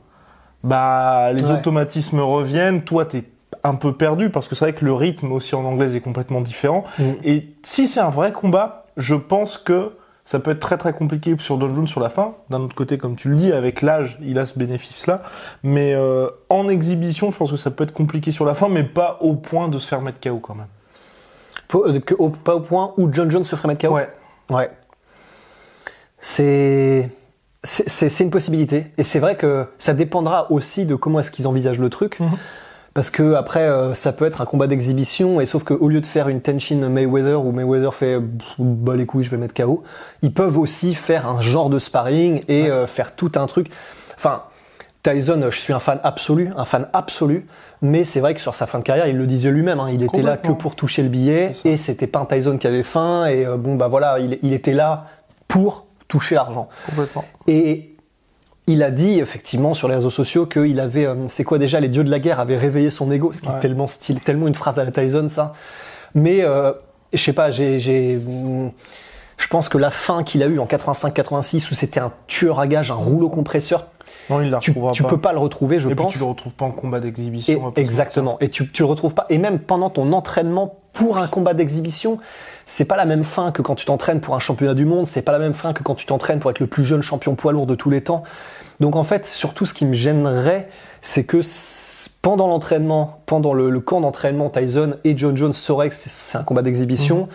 bah 0.65 1.33
les 1.33 1.45
Ouais. 1.45 1.59
automatismes 1.59 2.21
reviennent. 2.21 2.83
Toi, 2.83 3.05
t'es 3.05 3.25
un 3.63 3.75
peu 3.75 3.93
perdu 3.95 4.31
parce 4.31 4.49
que 4.49 4.55
c'est 4.55 4.65
vrai 4.65 4.73
que 4.73 4.85
le 4.85 4.93
rythme 4.93 5.33
aussi 5.33 5.55
en 5.55 5.65
anglaise 5.65 5.95
est 5.97 6.01
complètement 6.01 6.41
différent. 6.41 6.85
Mm. 6.99 7.03
Et 7.25 7.49
si 7.63 7.87
c'est 7.87 8.01
un 8.01 8.11
vrai 8.11 8.33
combat, 8.33 8.87
je 8.97 9.15
pense 9.15 9.59
que 9.59 9.93
ça 10.25 10.39
peut 10.39 10.51
être 10.53 10.61
très 10.61 10.77
très 10.77 10.93
compliqué 10.93 11.35
sur 11.39 11.61
John 11.61 11.75
Jones 11.75 11.87
sur 11.87 12.01
la 12.01 12.09
fin. 12.11 12.35
D'un 12.51 12.61
autre 12.61 12.75
côté, 12.75 12.99
comme 12.99 13.17
tu 13.17 13.29
le 13.31 13.37
dis, 13.37 13.53
avec 13.53 13.83
l'âge, 13.83 14.19
il 14.23 14.39
a 14.39 14.47
ce 14.47 14.59
bénéfice-là. 14.59 15.23
Mais 15.63 15.95
euh, 15.95 16.29
en 16.49 16.69
exhibition, 16.69 17.31
je 17.33 17.37
pense 17.37 17.51
que 17.51 17.57
ça 17.57 17.71
peut 17.71 17.85
être 17.85 17.93
compliqué 17.93 18.31
sur 18.31 18.45
la 18.45 18.55
fin, 18.55 18.69
mais 18.69 18.85
pas 18.85 19.19
au 19.23 19.35
point 19.35 19.69
de 19.69 19.79
se 19.79 19.89
faire 19.89 20.03
mettre 20.03 20.21
KO 20.21 20.39
quand 20.39 20.55
même. 20.55 20.67
Euh, 21.75 22.01
que 22.01 22.15
au- 22.15 22.29
pas 22.31 22.55
au 22.57 22.61
point 22.61 22.93
où 22.97 23.13
John 23.13 23.31
Jones 23.31 23.45
se 23.45 23.57
ferait 23.57 23.69
mettre 23.69 23.87
KO. 23.87 23.95
Ouais. 23.95 24.09
Ouais. 24.51 24.71
C'est 26.19 27.11
c'est- 27.63 28.21
une 28.21 28.31
possibilité. 28.31 28.87
Et 28.99 29.05
c'est 29.05 29.19
vrai 29.19 29.37
que 29.37 29.67
ça 29.79 29.93
dépendra 29.95 30.51
aussi 30.51 30.87
de 30.87 30.95
comment 30.95 31.21
est-ce 31.21 31.31
qu'ils 31.31 31.47
envisagent 31.47 31.79
le 31.79 31.91
truc. 31.91 32.19
Mhm. 32.21 32.31
Parce 32.93 33.11
que 33.11 33.35
après, 33.35 33.61
euh, 33.61 33.95
ça 33.95 34.13
peut 34.13 34.25
être 34.27 34.41
un 34.41 34.45
combat 34.45 34.67
d'exhibition, 34.67 35.41
et 35.41 35.47
sauf 35.47 35.63
qu'au 35.63 35.89
lieu 35.89 36.01
de 36.01 36.07
faire 36.07 36.29
une 36.29 36.41
Tenchin 36.41 36.89
Mayweather 36.89 37.45
où 37.45 37.53
Mayweather 37.53 37.95
fait 37.95 38.19
bah 38.59 38.97
les 38.97 39.07
couilles, 39.07 39.23
je 39.23 39.31
vais 39.31 39.37
mettre 39.37 39.55
KO, 39.55 39.85
ils 40.23 40.33
peuvent 40.33 40.59
aussi 40.59 40.95
faire 40.95 41.29
un 41.29 41.41
genre 41.41 41.71
de 41.71 41.79
sparring 41.79 42.43
et 42.49 42.69
euh, 42.69 42.87
faire 42.87 43.15
tout 43.15 43.33
un 43.37 43.47
truc. 43.47 43.69
Enfin, 44.17 44.43
Tyson, 45.05 45.41
je 45.51 45.59
suis 45.59 45.73
un 45.73 45.79
fan 45.79 46.01
absolu, 46.03 46.51
un 46.57 46.65
fan 46.65 46.89
absolu, 46.93 47.47
mais 47.81 48.05
c'est 48.05 48.21
vrai 48.21 48.35
que 48.35 48.41
sur 48.41 48.55
sa 48.55 48.67
fin 48.67 48.81
de 48.81 48.85
carrière, 48.85 49.07
il 49.07 49.17
le 49.17 49.27
disait 49.27 49.51
lui-même, 49.51 49.79
hein, 49.79 49.89
il 49.91 50.03
était 50.03 50.23
là 50.23 50.37
que 50.37 50.53
pour 50.53 50.75
toucher 50.75 51.03
le 51.03 51.09
billet, 51.09 51.53
et 51.65 51.77
c'était 51.77 52.09
pas 52.09 52.19
un 52.19 52.27
Tyson 52.27 52.59
qui 52.59 52.67
avait 52.67 52.83
faim, 52.83 53.27
et 53.27 53.47
euh, 53.47 53.57
bon 53.57 53.77
bah 53.77 53.89
voilà, 53.89 54.19
il, 54.19 54.39
il 54.43 54.53
était 54.53 54.75
là 54.75 55.07
pour 55.47 55.87
toucher 56.09 56.35
l'argent. 56.35 56.69
Complètement. 56.87 57.25
Et 57.47 57.95
il 58.73 58.83
a 58.83 58.91
dit 58.91 59.19
effectivement 59.21 59.75
sur 59.75 59.89
les 59.89 59.95
réseaux 59.97 60.11
sociaux 60.11 60.47
qu'il 60.47 60.79
avait, 60.81 61.07
euh, 61.07 61.15
c'est 61.29 61.45
quoi 61.45 61.59
déjà, 61.59 61.81
les 61.81 61.89
dieux 61.89 62.05
de 62.05 62.11
la 62.11 62.19
guerre 62.19 62.41
avaient 62.41 62.57
réveillé 62.57 62.91
son 62.91 63.11
ego, 63.11 63.33
ce 63.33 63.41
qui 63.43 63.49
Ouais. 63.49 63.55
est 63.57 63.61
tellement 63.61 63.87
style, 63.87 64.21
tellement 64.21 64.49
une 64.49 64.55
phrase 64.55 64.79
à 64.79 64.85
la 64.85 64.91
Tyson 64.91 65.29
ça. 65.29 65.53
Mais 66.15 66.43
euh, 66.43 66.73
je 67.13 67.23
sais 67.23 67.33
pas, 67.33 67.51
j'ai, 67.51 67.79
j'ai, 67.79 68.19
je 68.19 69.47
pense 69.49 69.69
que 69.69 69.79
la 69.79 69.91
fin 69.91 70.23
qu'il 70.23 70.43
a 70.43 70.47
eue 70.47 70.59
en 70.59 70.67
85-86 70.67 71.71
où 71.71 71.75
c'était 71.75 72.01
un 72.01 72.13
tueur 72.27 72.61
à 72.61 72.67
gages, 72.67 72.91
un 72.91 72.95
rouleau 72.95 73.29
compresseur, 73.31 73.87
Non, 74.29 74.41
il 74.41 74.51
la 74.51 74.59
tu, 74.59 74.75
tu 74.93 75.03
pas. 75.03 75.09
peux 75.09 75.19
pas 75.21 75.33
le 75.33 75.39
retrouver, 75.39 75.79
je 75.79 75.89
Et 75.89 75.95
puis 75.95 76.05
pense. 76.05 76.13
tu 76.13 76.19
le 76.19 76.25
retrouves 76.27 76.53
pas 76.53 76.65
en 76.67 76.73
combat 76.73 76.99
Et- 76.99 77.03
d'exhibition. 77.03 77.73
se 77.75 77.81
exactement. 77.81 78.37
Et 78.41 78.49
tu, 78.51 78.69
tu 78.71 78.83
le 78.83 78.87
retrouves 78.87 79.15
pas. 79.15 79.27
Et 79.31 79.39
même 79.39 79.59
pendant 79.59 79.89
ton 79.91 80.13
entraînement 80.13 80.77
pour 80.93 81.19
un 81.19 81.29
combat 81.29 81.55
d'exhibition, 81.55 82.19
c'est 82.67 82.85
pas 82.85 82.97
la 82.97 83.05
même 83.05 83.23
fin 83.25 83.53
que 83.53 83.63
quand 83.63 83.77
tu 83.77 83.87
t'entraînes 83.87 84.21
pour 84.21 84.35
un 84.35 84.41
championnat 84.41 84.75
du 84.75 84.85
monde. 84.85 85.07
C'est 85.07 85.23
pas 85.23 85.31
la 85.33 85.39
même 85.39 85.55
fin 85.55 85.73
que 85.73 85.83
quand 85.85 85.95
tu 85.95 86.05
t'entraînes 86.07 86.41
pour 86.41 86.51
être 86.51 86.59
le 86.59 86.67
plus 86.67 86.85
jeune 86.85 87.01
champion 87.03 87.37
poids 87.37 87.53
lourd 87.53 87.67
de 87.67 87.77
tous 87.77 87.91
les 87.91 88.01
temps. 88.03 88.25
Donc 88.81 88.97
en 88.97 89.05
fait, 89.05 89.27
surtout 89.27 89.67
ce 89.67 89.75
qui 89.75 89.85
me 89.87 89.93
gênerait, 89.93 90.69
c'est 91.03 91.25
que 91.25 91.41
pendant 92.23 92.47
l'entraînement, 92.49 93.21
pendant 93.27 93.53
le, 93.55 93.71
le 93.71 93.81
camp 93.81 94.01
d'entraînement, 94.01 94.51
Tyson 94.51 94.97
et 95.05 95.17
John 95.17 95.37
Jones 95.37 95.53
sauraient 95.53 95.89
que 95.91 95.95
c'est- 95.95 96.37
un 96.39 96.43
combat 96.43 96.63
d'exhibition. 96.63 97.29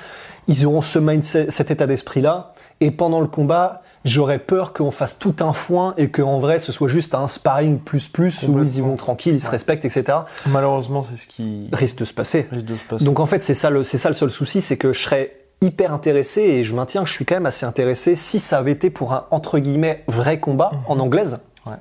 Ils 0.48 0.66
auront 0.66 0.82
ce 0.82 1.00
mindset, 1.00 1.48
cet 1.50 1.72
état 1.72 1.88
d'esprit-là. 1.88 2.54
Et 2.82 2.92
pendant 2.92 3.20
le 3.22 3.28
combat, 3.28 3.82
j'aurais 4.04 4.38
peur 4.38 4.74
qu'on 4.74 4.92
fasse 4.92 5.18
tout 5.18 5.36
un 5.40 5.54
foin 5.54 5.94
et 5.98 6.10
qu'en 6.12 6.40
vrai, 6.40 6.60
ce 6.60 6.72
soit 6.72 6.88
juste 6.90 7.16
un 7.16 7.28
sparring 7.28 7.80
plus 7.80 8.08
plus 8.10 8.44
où 8.48 8.60
ils 8.62 8.78
y 8.78 8.82
vont 8.82 8.96
tranquilles, 8.96 9.34
ils 9.36 9.42
se 9.42 9.50
respectent, 9.50 9.86
etc. 9.86 10.20
Malheureusement, 10.48 11.02
c'est 11.04 11.16
ce 11.16 11.26
qui 11.26 11.70
Risque 11.72 11.98
de 11.98 12.06
se 12.06 12.14
passer. 12.14 12.48
risque 12.52 12.66
de 12.66 12.76
se 12.76 12.84
passer. 12.84 13.06
Donc 13.06 13.20
en 13.20 13.26
fait, 13.26 13.44
c'est 13.44 13.56
ça 13.56 13.70
le, 13.70 13.84
c'est 13.84 13.98
ça 13.98 14.10
le 14.10 14.16
seul 14.16 14.30
souci, 14.30 14.62
c'est 14.62 14.78
que 14.78 14.94
je 14.94 15.02
serais 15.02 15.32
hyper 15.66 15.94
intéressé 15.94 16.42
et 16.42 16.64
je 16.64 16.76
maintiens 16.76 17.04
que 17.04 17.10
je 17.10 17.14
suis 17.14 17.26
quand 17.26 17.36
même 17.36 17.46
assez 17.46 17.66
intéressé 17.66 18.16
si 18.16 18.40
ça 18.40 18.60
avait 18.60 18.72
été 18.72 18.90
pour 18.90 19.14
un 19.14 19.26
entre 19.32 19.60
guillemets 19.60 20.04
vrai 20.08 20.40
combat 20.40 20.72
en 20.88 21.00
anglaise. 21.00 21.40
Ouais. 21.66 21.74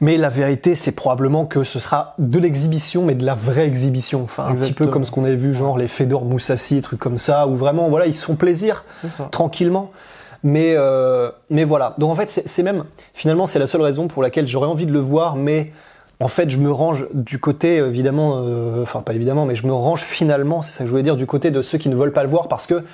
Mais 0.00 0.16
la 0.16 0.28
vérité, 0.28 0.74
c'est 0.74 0.92
probablement 0.92 1.44
que 1.44 1.64
ce 1.64 1.80
sera 1.80 2.14
de 2.18 2.38
l'exhibition, 2.38 3.04
mais 3.04 3.14
de 3.14 3.24
la 3.24 3.34
vraie 3.34 3.66
exhibition. 3.66 4.22
Enfin, 4.22 4.46
un 4.46 4.54
petit 4.54 4.72
peu 4.72 4.86
comme 4.86 5.04
ce 5.04 5.10
qu'on 5.10 5.24
avait 5.24 5.36
vu, 5.36 5.52
genre 5.52 5.76
les 5.76 5.88
Fedor 5.88 6.24
Moussassi, 6.24 6.80
trucs 6.82 7.00
comme 7.00 7.18
ça, 7.18 7.48
où 7.48 7.56
vraiment, 7.56 7.88
voilà, 7.88 8.06
ils 8.06 8.14
se 8.14 8.24
font 8.24 8.36
plaisir 8.36 8.84
tranquillement. 9.32 9.90
Mais, 10.44 10.74
euh, 10.76 11.32
mais 11.50 11.64
voilà. 11.64 11.96
Donc 11.98 12.12
en 12.12 12.14
fait, 12.14 12.42
c'est 12.44 12.62
même, 12.62 12.84
finalement, 13.12 13.46
c'est 13.46 13.58
la 13.58 13.66
seule 13.66 13.82
raison 13.82 14.06
pour 14.06 14.22
laquelle 14.22 14.46
j'aurais 14.46 14.68
envie 14.68 14.86
de 14.86 14.92
le 14.92 15.00
voir, 15.00 15.34
mais 15.34 15.72
en 16.20 16.28
fait, 16.28 16.50
je 16.50 16.58
me 16.58 16.70
range 16.70 17.06
du 17.14 17.38
côté, 17.38 17.76
évidemment, 17.76 18.34
euh, 18.42 18.82
enfin 18.82 19.02
pas 19.02 19.12
évidemment, 19.14 19.46
mais 19.46 19.54
je 19.54 19.66
me 19.66 19.72
range 19.72 20.00
finalement, 20.02 20.62
c'est 20.62 20.72
ça 20.72 20.78
que 20.80 20.86
je 20.86 20.90
voulais 20.90 21.02
dire, 21.04 21.16
du 21.16 21.26
côté 21.26 21.50
de 21.50 21.62
ceux 21.62 21.78
qui 21.78 21.88
ne 21.88 21.94
veulent 21.96 22.12
pas 22.12 22.22
le 22.24 22.28
voir 22.28 22.48
parce 22.48 22.66
que 22.66 22.84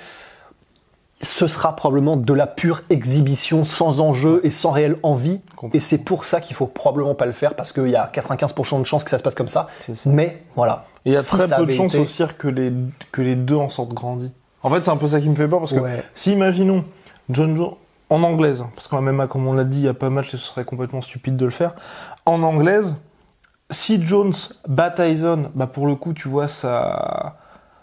ce 1.21 1.47
sera 1.47 1.75
probablement 1.75 2.17
de 2.17 2.33
la 2.33 2.45
pure 2.45 2.83
exhibition 2.89 3.63
sans 3.63 3.99
enjeu 4.01 4.41
et 4.43 4.49
sans 4.51 4.71
réelle 4.71 4.97
envie. 5.01 5.39
Et 5.73 5.79
c'est 5.79 5.97
pour 5.97 6.25
ça 6.25 6.41
qu'il 6.41 6.55
faut 6.55 6.67
probablement 6.67 7.15
pas 7.15 7.25
le 7.25 7.31
faire 7.31 7.55
parce 7.55 7.71
qu'il 7.71 7.87
y 7.87 7.95
a 7.95 8.05
95% 8.13 8.79
de 8.79 8.83
chances 8.85 9.03
que 9.03 9.09
ça 9.09 9.17
se 9.17 9.23
passe 9.23 9.33
comme 9.33 9.47
ça. 9.47 9.67
Mais 10.05 10.43
voilà. 10.55 10.85
Et 11.05 11.09
il 11.11 11.13
y 11.13 11.17
a 11.17 11.23
Si 11.23 11.29
très 11.35 11.47
peu 11.47 11.65
de 11.65 11.71
chances 11.71 11.93
été- 11.95 12.03
aussi 12.03 12.23
que 12.37 12.47
les, 12.49 12.71
que 13.11 13.21
les 13.21 13.35
deux 13.35 13.55
en 13.55 13.69
sortent 13.69 13.93
grandis. 13.93 14.31
En 14.61 14.69
fait, 14.69 14.83
c'est 14.83 14.91
un 14.91 14.97
peu 14.97 15.07
ça 15.07 15.19
qui 15.21 15.29
me 15.29 15.35
fait 15.35 15.47
peur 15.47 15.59
parce 15.59 15.73
que 15.73 15.79
Ouais. 15.79 16.03
si, 16.13 16.33
imaginons, 16.33 16.83
John 17.29 17.55
Jones, 17.55 17.71
en 18.09 18.21
anglaise, 18.21 18.63
parce 18.75 18.87
qu'en 18.87 19.01
MMA, 19.01 19.25
comme 19.27 19.47
on 19.47 19.53
l'a 19.53 19.63
dit, 19.63 19.79
il 19.79 19.83
n'y 19.83 19.87
a 19.87 19.93
pas 19.95 20.09
match 20.11 20.27
et 20.33 20.37
ce 20.37 20.43
serait 20.43 20.65
complètement 20.65 21.01
stupide 21.01 21.37
de 21.37 21.45
le 21.45 21.51
faire. 21.51 21.73
En 22.27 22.43
anglaise, 22.43 22.97
si 23.69 24.05
Jones 24.05 24.33
bat 24.67 24.91
Tyson, 24.91 25.49
bah 25.55 25.67
pour 25.67 25.87
le 25.87 25.95
coup, 25.95 26.13
tu 26.13 26.27
vois, 26.27 26.47
ça. 26.47 27.37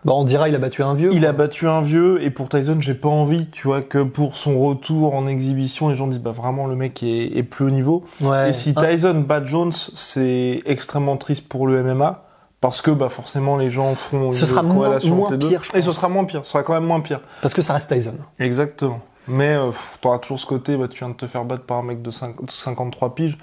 Bah, 0.05 0.15
on 0.17 0.25
dira 0.25 0.49
il 0.49 0.55
a 0.57 0.59
battu 0.59 0.83
un 0.83 0.95
vieux. 0.95 1.11
Il 1.13 1.21
quoi. 1.21 1.29
a 1.29 1.33
battu 1.33 1.69
un 1.69 1.81
vieux 1.81 2.21
et 2.23 2.31
pour 2.31 2.49
Tyson, 2.49 2.77
j'ai 2.81 2.95
pas 2.95 3.09
envie, 3.09 3.49
tu 3.51 3.69
vois, 3.69 3.83
que 3.83 4.03
pour 4.03 4.37
son 4.37 4.59
retour 4.61 5.15
en 5.15 5.29
exhibition, 5.29 5.89
les 5.91 5.95
gens 5.97 6.09
disent 6.09 6.19
bah 6.21 6.33
vraiment 6.33 6.67
le 6.67 6.75
mec 6.75 7.03
est, 7.05 7.37
est 7.37 7.43
plus 7.45 7.67
haut 7.67 7.71
niveau. 7.71 8.05
Ouais. 8.21 8.51
Et 8.51 8.53
si 8.53 8.75
Un- 8.77 8.83
Tyson 8.83 9.15
bat 9.27 9.45
Jones, 9.45 9.71
c'est 9.73 10.61
extrêmement 10.67 11.17
triste 11.17 11.49
pour 11.49 11.67
le 11.69 11.83
MMA. 11.85 12.25
Parce 12.61 12.81
que 12.81 12.91
bah 12.93 13.09
forcément 13.09 13.57
les 13.57 13.71
gens 13.71 13.95
font 13.97 14.31
Ce 14.33 14.41
une 14.41 14.47
sera 14.47 14.63
moins- 14.63 14.99
moins 15.05 15.37
pire, 15.37 15.63
je 15.65 15.77
Et 15.77 15.81
ce 15.83 15.87
pense. 15.87 15.97
sera 15.97 16.09
moins 16.09 16.25
pire, 16.25 16.45
ce 16.45 16.51
sera 16.53 16.63
quand 16.63 16.75
même 16.75 16.85
moins 16.85 17.01
pire. 17.01 17.21
Parce 17.41 17.55
que 17.55 17.63
ça 17.63 17.73
reste 17.75 17.93
Tyson. 17.93 18.15
Exactement. 18.39 19.01
Mais 19.29 19.55
euh, 19.55 19.67
pff, 19.71 19.99
t'auras 20.01 20.19
toujours 20.19 20.39
ce 20.41 20.47
côté, 20.47 20.77
bah, 20.77 20.87
tu 20.89 20.99
viens 20.99 21.09
de 21.09 21.15
te 21.15 21.27
faire 21.27 21.45
battre 21.45 21.65
par 21.65 21.79
un 21.79 21.83
mec 21.83 22.03
de 22.03 22.11
5 22.13 22.45
de 22.45 22.51
53 22.51 23.15
piges. 23.17 23.37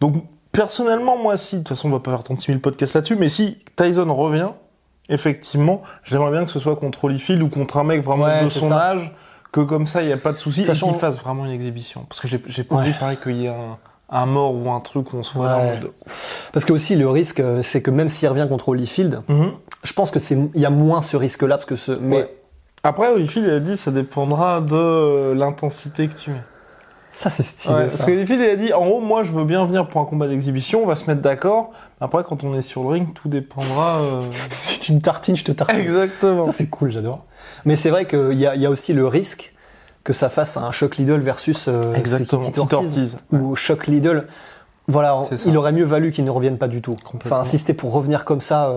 Donc 0.00 0.24
personnellement, 0.52 1.16
moi 1.16 1.36
si, 1.36 1.56
de 1.56 1.60
toute 1.60 1.68
façon 1.70 1.88
on 1.88 1.92
va 1.92 2.00
pas 2.00 2.10
faire 2.10 2.22
36 2.22 2.46
000 2.52 2.58
podcasts 2.60 2.94
là-dessus, 2.94 3.16
mais 3.16 3.28
si 3.28 3.58
Tyson 3.76 4.12
revient, 4.14 4.50
effectivement, 5.08 5.82
j'aimerais 6.04 6.30
bien 6.32 6.44
que 6.44 6.50
ce 6.50 6.60
soit 6.60 6.76
contre 6.76 7.04
Holyfield 7.04 7.42
ou 7.42 7.48
contre 7.48 7.76
un 7.78 7.84
mec 7.84 8.02
vraiment 8.04 8.24
Ouais, 8.24 8.44
de 8.44 8.48
son 8.48 8.68
ça. 8.70 8.90
âge, 8.90 9.12
que 9.52 9.60
comme 9.60 9.86
ça 9.86 10.02
il 10.02 10.06
n'y 10.08 10.12
a 10.12 10.16
pas 10.18 10.32
de 10.32 10.38
souci, 10.38 10.62
et 10.62 10.72
qu'il 10.72 10.94
fasse 10.94 11.18
vraiment 11.18 11.46
une 11.46 11.52
exhibition. 11.52 12.04
Parce 12.08 12.20
que 12.20 12.28
j'ai 12.28 12.38
pas 12.64 12.76
Ouais. 12.76 12.82
envie 12.82 12.92
pareil 12.98 13.18
qu'il 13.22 13.36
y 13.36 13.46
ait 13.46 13.48
un, 13.48 13.78
un 14.10 14.26
mort 14.26 14.54
ou 14.54 14.70
un 14.70 14.80
truc 14.80 15.12
où 15.12 15.16
on 15.16 15.22
soit 15.22 15.56
Ouais. 15.56 15.74
mode... 15.80 15.90
Parce 16.52 16.64
que 16.64 16.72
aussi 16.72 16.96
le 16.96 17.08
risque, 17.08 17.40
euh, 17.40 17.62
c'est 17.62 17.82
que 17.82 17.90
même 17.90 18.08
s'il 18.08 18.28
revient 18.28 18.46
contre 18.48 18.68
Holyfield, 18.70 19.22
Mhm. 19.28 19.52
je 19.84 19.92
pense 19.92 20.10
que 20.10 20.18
c'est 20.20 20.36
il 20.54 20.60
y 20.60 20.66
a 20.66 20.70
moins 20.70 21.02
ce 21.02 21.16
risque-là 21.16 21.56
parce 21.56 21.66
que 21.66 21.76
ce. 21.76 21.92
Mais 21.92 22.16
Ouais. 22.16 22.34
Après, 22.84 23.08
Holyfield, 23.08 23.46
il 23.46 23.52
a 23.52 23.60
dit 23.60 23.76
ça 23.76 23.90
dépendra 23.90 24.60
de 24.60 25.32
l'intensité 25.32 26.06
que 26.08 26.14
tu 26.14 26.30
mets. 26.30 26.42
Ça 27.18 27.30
c'est 27.30 27.42
stylé. 27.42 27.74
Ouais, 27.74 27.80
ça. 27.84 27.88
parce 27.88 28.04
que 28.04 28.12
Holyfield, 28.12 28.40
il 28.40 28.50
a 28.50 28.56
dit 28.56 28.72
en 28.72 28.84
gros, 28.84 29.00
moi, 29.00 29.22
je 29.24 29.32
veux 29.32 29.44
bien 29.44 29.64
venir 29.66 29.88
pour 29.88 30.00
un 30.00 30.04
combat 30.04 30.28
d'exhibition, 30.28 30.82
on 30.82 30.86
va 30.86 30.96
se 30.96 31.06
mettre 31.06 31.20
d'accord. 31.20 31.70
Après, 32.00 32.22
quand 32.22 32.44
on 32.44 32.54
est 32.54 32.62
sur 32.62 32.82
le 32.84 32.88
ring, 32.90 33.12
tout 33.14 33.28
dépendra. 33.28 33.98
euh, 34.00 34.22
si 34.50 34.78
tu 34.78 34.92
me 34.92 35.00
tartines, 35.00 35.36
je 35.36 35.44
te 35.44 35.52
tartine. 35.52 35.80
Exactement. 35.80 36.46
Ça 36.46 36.52
c'est 36.52 36.68
cool, 36.68 36.90
j'adore. 36.92 37.24
Mais 37.64 37.76
c'est 37.76 37.90
vrai 37.90 38.06
qu'il 38.06 38.38
y 38.38 38.46
a, 38.46 38.54
il 38.54 38.60
y 38.62 38.66
a 38.66 38.70
aussi 38.70 38.92
le 38.92 39.06
risque 39.06 39.52
que 40.04 40.12
ça 40.12 40.28
fasse 40.30 40.56
un 40.56 40.70
Chuck 40.72 40.96
Liddell 40.96 41.20
versus 41.20 41.66
euh, 41.68 41.92
Exactement. 41.94 42.50
Ortiz. 42.56 43.18
ou 43.32 43.56
Chuck 43.56 43.86
Liddell. 43.88 44.26
Voilà, 44.90 45.20
il 45.44 45.54
aurait 45.58 45.72
mieux 45.72 45.84
valu 45.84 46.12
qu'il 46.12 46.24
ne 46.24 46.30
revienne 46.30 46.56
pas 46.56 46.68
du 46.68 46.80
tout. 46.80 46.94
Enfin, 47.16 47.44
si 47.44 47.58
c'était 47.58 47.74
pour 47.74 47.92
revenir 47.92 48.24
comme 48.24 48.40
ça, 48.40 48.68
euh, 48.68 48.76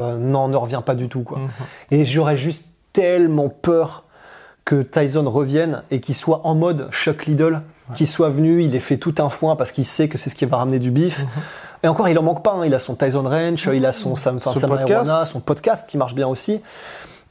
Euh, 0.00 0.16
non, 0.18 0.48
ne 0.48 0.56
revient 0.56 0.82
pas 0.84 0.94
du 0.94 1.08
tout. 1.08 1.22
Quoi. 1.22 1.38
Mhm. 1.38 1.48
Et 1.90 2.04
j'aurais 2.04 2.36
juste 2.36 2.66
tellement 2.92 3.48
peur 3.48 4.04
que 4.64 4.82
Tyson 4.82 5.28
revienne 5.30 5.82
et 5.90 6.00
qu'il 6.00 6.14
soit 6.14 6.42
en 6.44 6.54
mode 6.54 6.90
Chuck 6.90 7.26
Liddell, 7.26 7.62
qu'il 7.94 8.06
soit 8.06 8.28
venu, 8.28 8.62
il 8.62 8.74
ait 8.74 8.80
fait 8.80 8.98
tout 8.98 9.14
un 9.18 9.30
foin 9.30 9.56
parce 9.56 9.72
qu'il 9.72 9.86
sait 9.86 10.08
que 10.08 10.18
c'est 10.18 10.28
ce 10.28 10.34
qui 10.34 10.44
va 10.44 10.58
ramener 10.58 10.78
du 10.78 10.90
bif. 10.90 11.24
Et 11.82 11.88
encore, 11.88 12.08
il 12.08 12.18
en 12.18 12.22
manque 12.22 12.42
pas. 12.42 12.52
hein. 12.52 12.66
Il 12.66 12.74
a 12.74 12.78
son 12.78 12.94
Tyson 12.94 13.22
Ranch, 13.22 13.66
il 13.72 13.86
a 13.86 13.92
son 13.92 14.14
Sam, 14.14 14.36
enfin, 14.36 14.52
Sam 14.58 14.68
podcast. 14.68 15.10
Son 15.26 15.40
podcast 15.40 15.88
qui 15.88 15.96
marche 15.96 16.14
bien 16.14 16.28
aussi. 16.28 16.60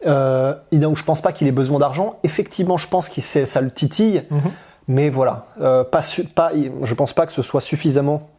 Euh, 0.07 0.55
donc, 0.71 0.97
je 0.97 1.03
pense 1.03 1.21
pas 1.21 1.31
qu'il 1.31 1.47
ait 1.47 1.51
besoin 1.51 1.79
d'argent. 1.79 2.15
Effectivement, 2.23 2.77
je 2.77 2.87
pense 2.87 3.09
que 3.09 3.21
ça 3.21 3.61
le 3.61 3.69
titille. 3.71 4.23
Mhm. 4.31 4.51
Mais 4.87 5.09
voilà, 5.09 5.47
euh, 5.59 5.83
pas, 5.83 5.99
pas, 6.33 6.51
je 6.81 6.93
pense 6.93 7.11
pas 7.13 7.25
que 7.25 7.33
ce 7.33 7.41
soit 7.41 7.59
suffisamment 7.59 8.29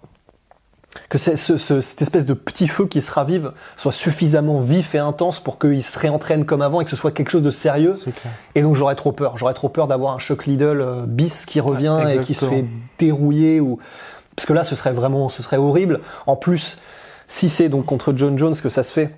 que 1.11 1.19
c'est- 1.19 1.37
ce- 1.37 1.59
ce- 1.59 1.81
cette 1.81 2.01
espèce 2.03 2.25
de 2.27 2.35
petit 2.35 2.67
feu 2.67 2.87
qui 2.87 3.01
se 3.03 3.13
ravive 3.13 3.53
soit 3.77 3.93
suffisamment 3.93 4.61
vif 4.61 4.95
et 4.95 4.99
intense 4.99 5.39
pour 5.39 5.59
qu'il 5.59 5.83
se 5.85 5.99
réentraîne 5.99 6.45
comme 6.45 6.63
avant 6.63 6.81
et 6.81 6.85
que 6.85 6.91
ce 6.91 6.97
soit 6.97 7.11
quelque 7.13 7.31
chose 7.31 7.43
de 7.43 7.51
sérieux. 7.51 7.95
Et 8.55 8.63
donc 8.63 8.75
j'aurais 8.75 8.95
trop 8.97 9.13
peur. 9.13 9.37
J'aurais 9.37 9.55
trop 9.55 9.69
peur 9.69 9.87
d'avoir 9.87 10.15
un 10.15 10.19
Chuck 10.19 10.47
Liddell 10.47 10.81
euh, 10.81 11.05
bis 11.07 11.45
qui 11.47 11.61
revient 11.61 11.99
et 12.11 12.15
qui 12.25 12.35
se 12.35 12.47
fait 12.47 12.65
dérouiller 12.99 13.61
ou 13.61 13.79
parce 14.35 14.47
que 14.47 14.53
là 14.53 14.65
ce 14.65 14.75
serait 14.75 14.93
vraiment 14.93 15.29
ce 15.29 15.43
serait 15.43 15.57
horrible. 15.59 16.01
En 16.27 16.37
plus, 16.37 16.79
si 17.27 17.49
c'est 17.49 17.69
donc 17.69 17.85
contre 17.85 18.13
John 18.17 18.39
Jones 18.39 18.57
que 18.57 18.69
ça 18.71 18.83
se 18.83 18.93
fait 18.93 19.15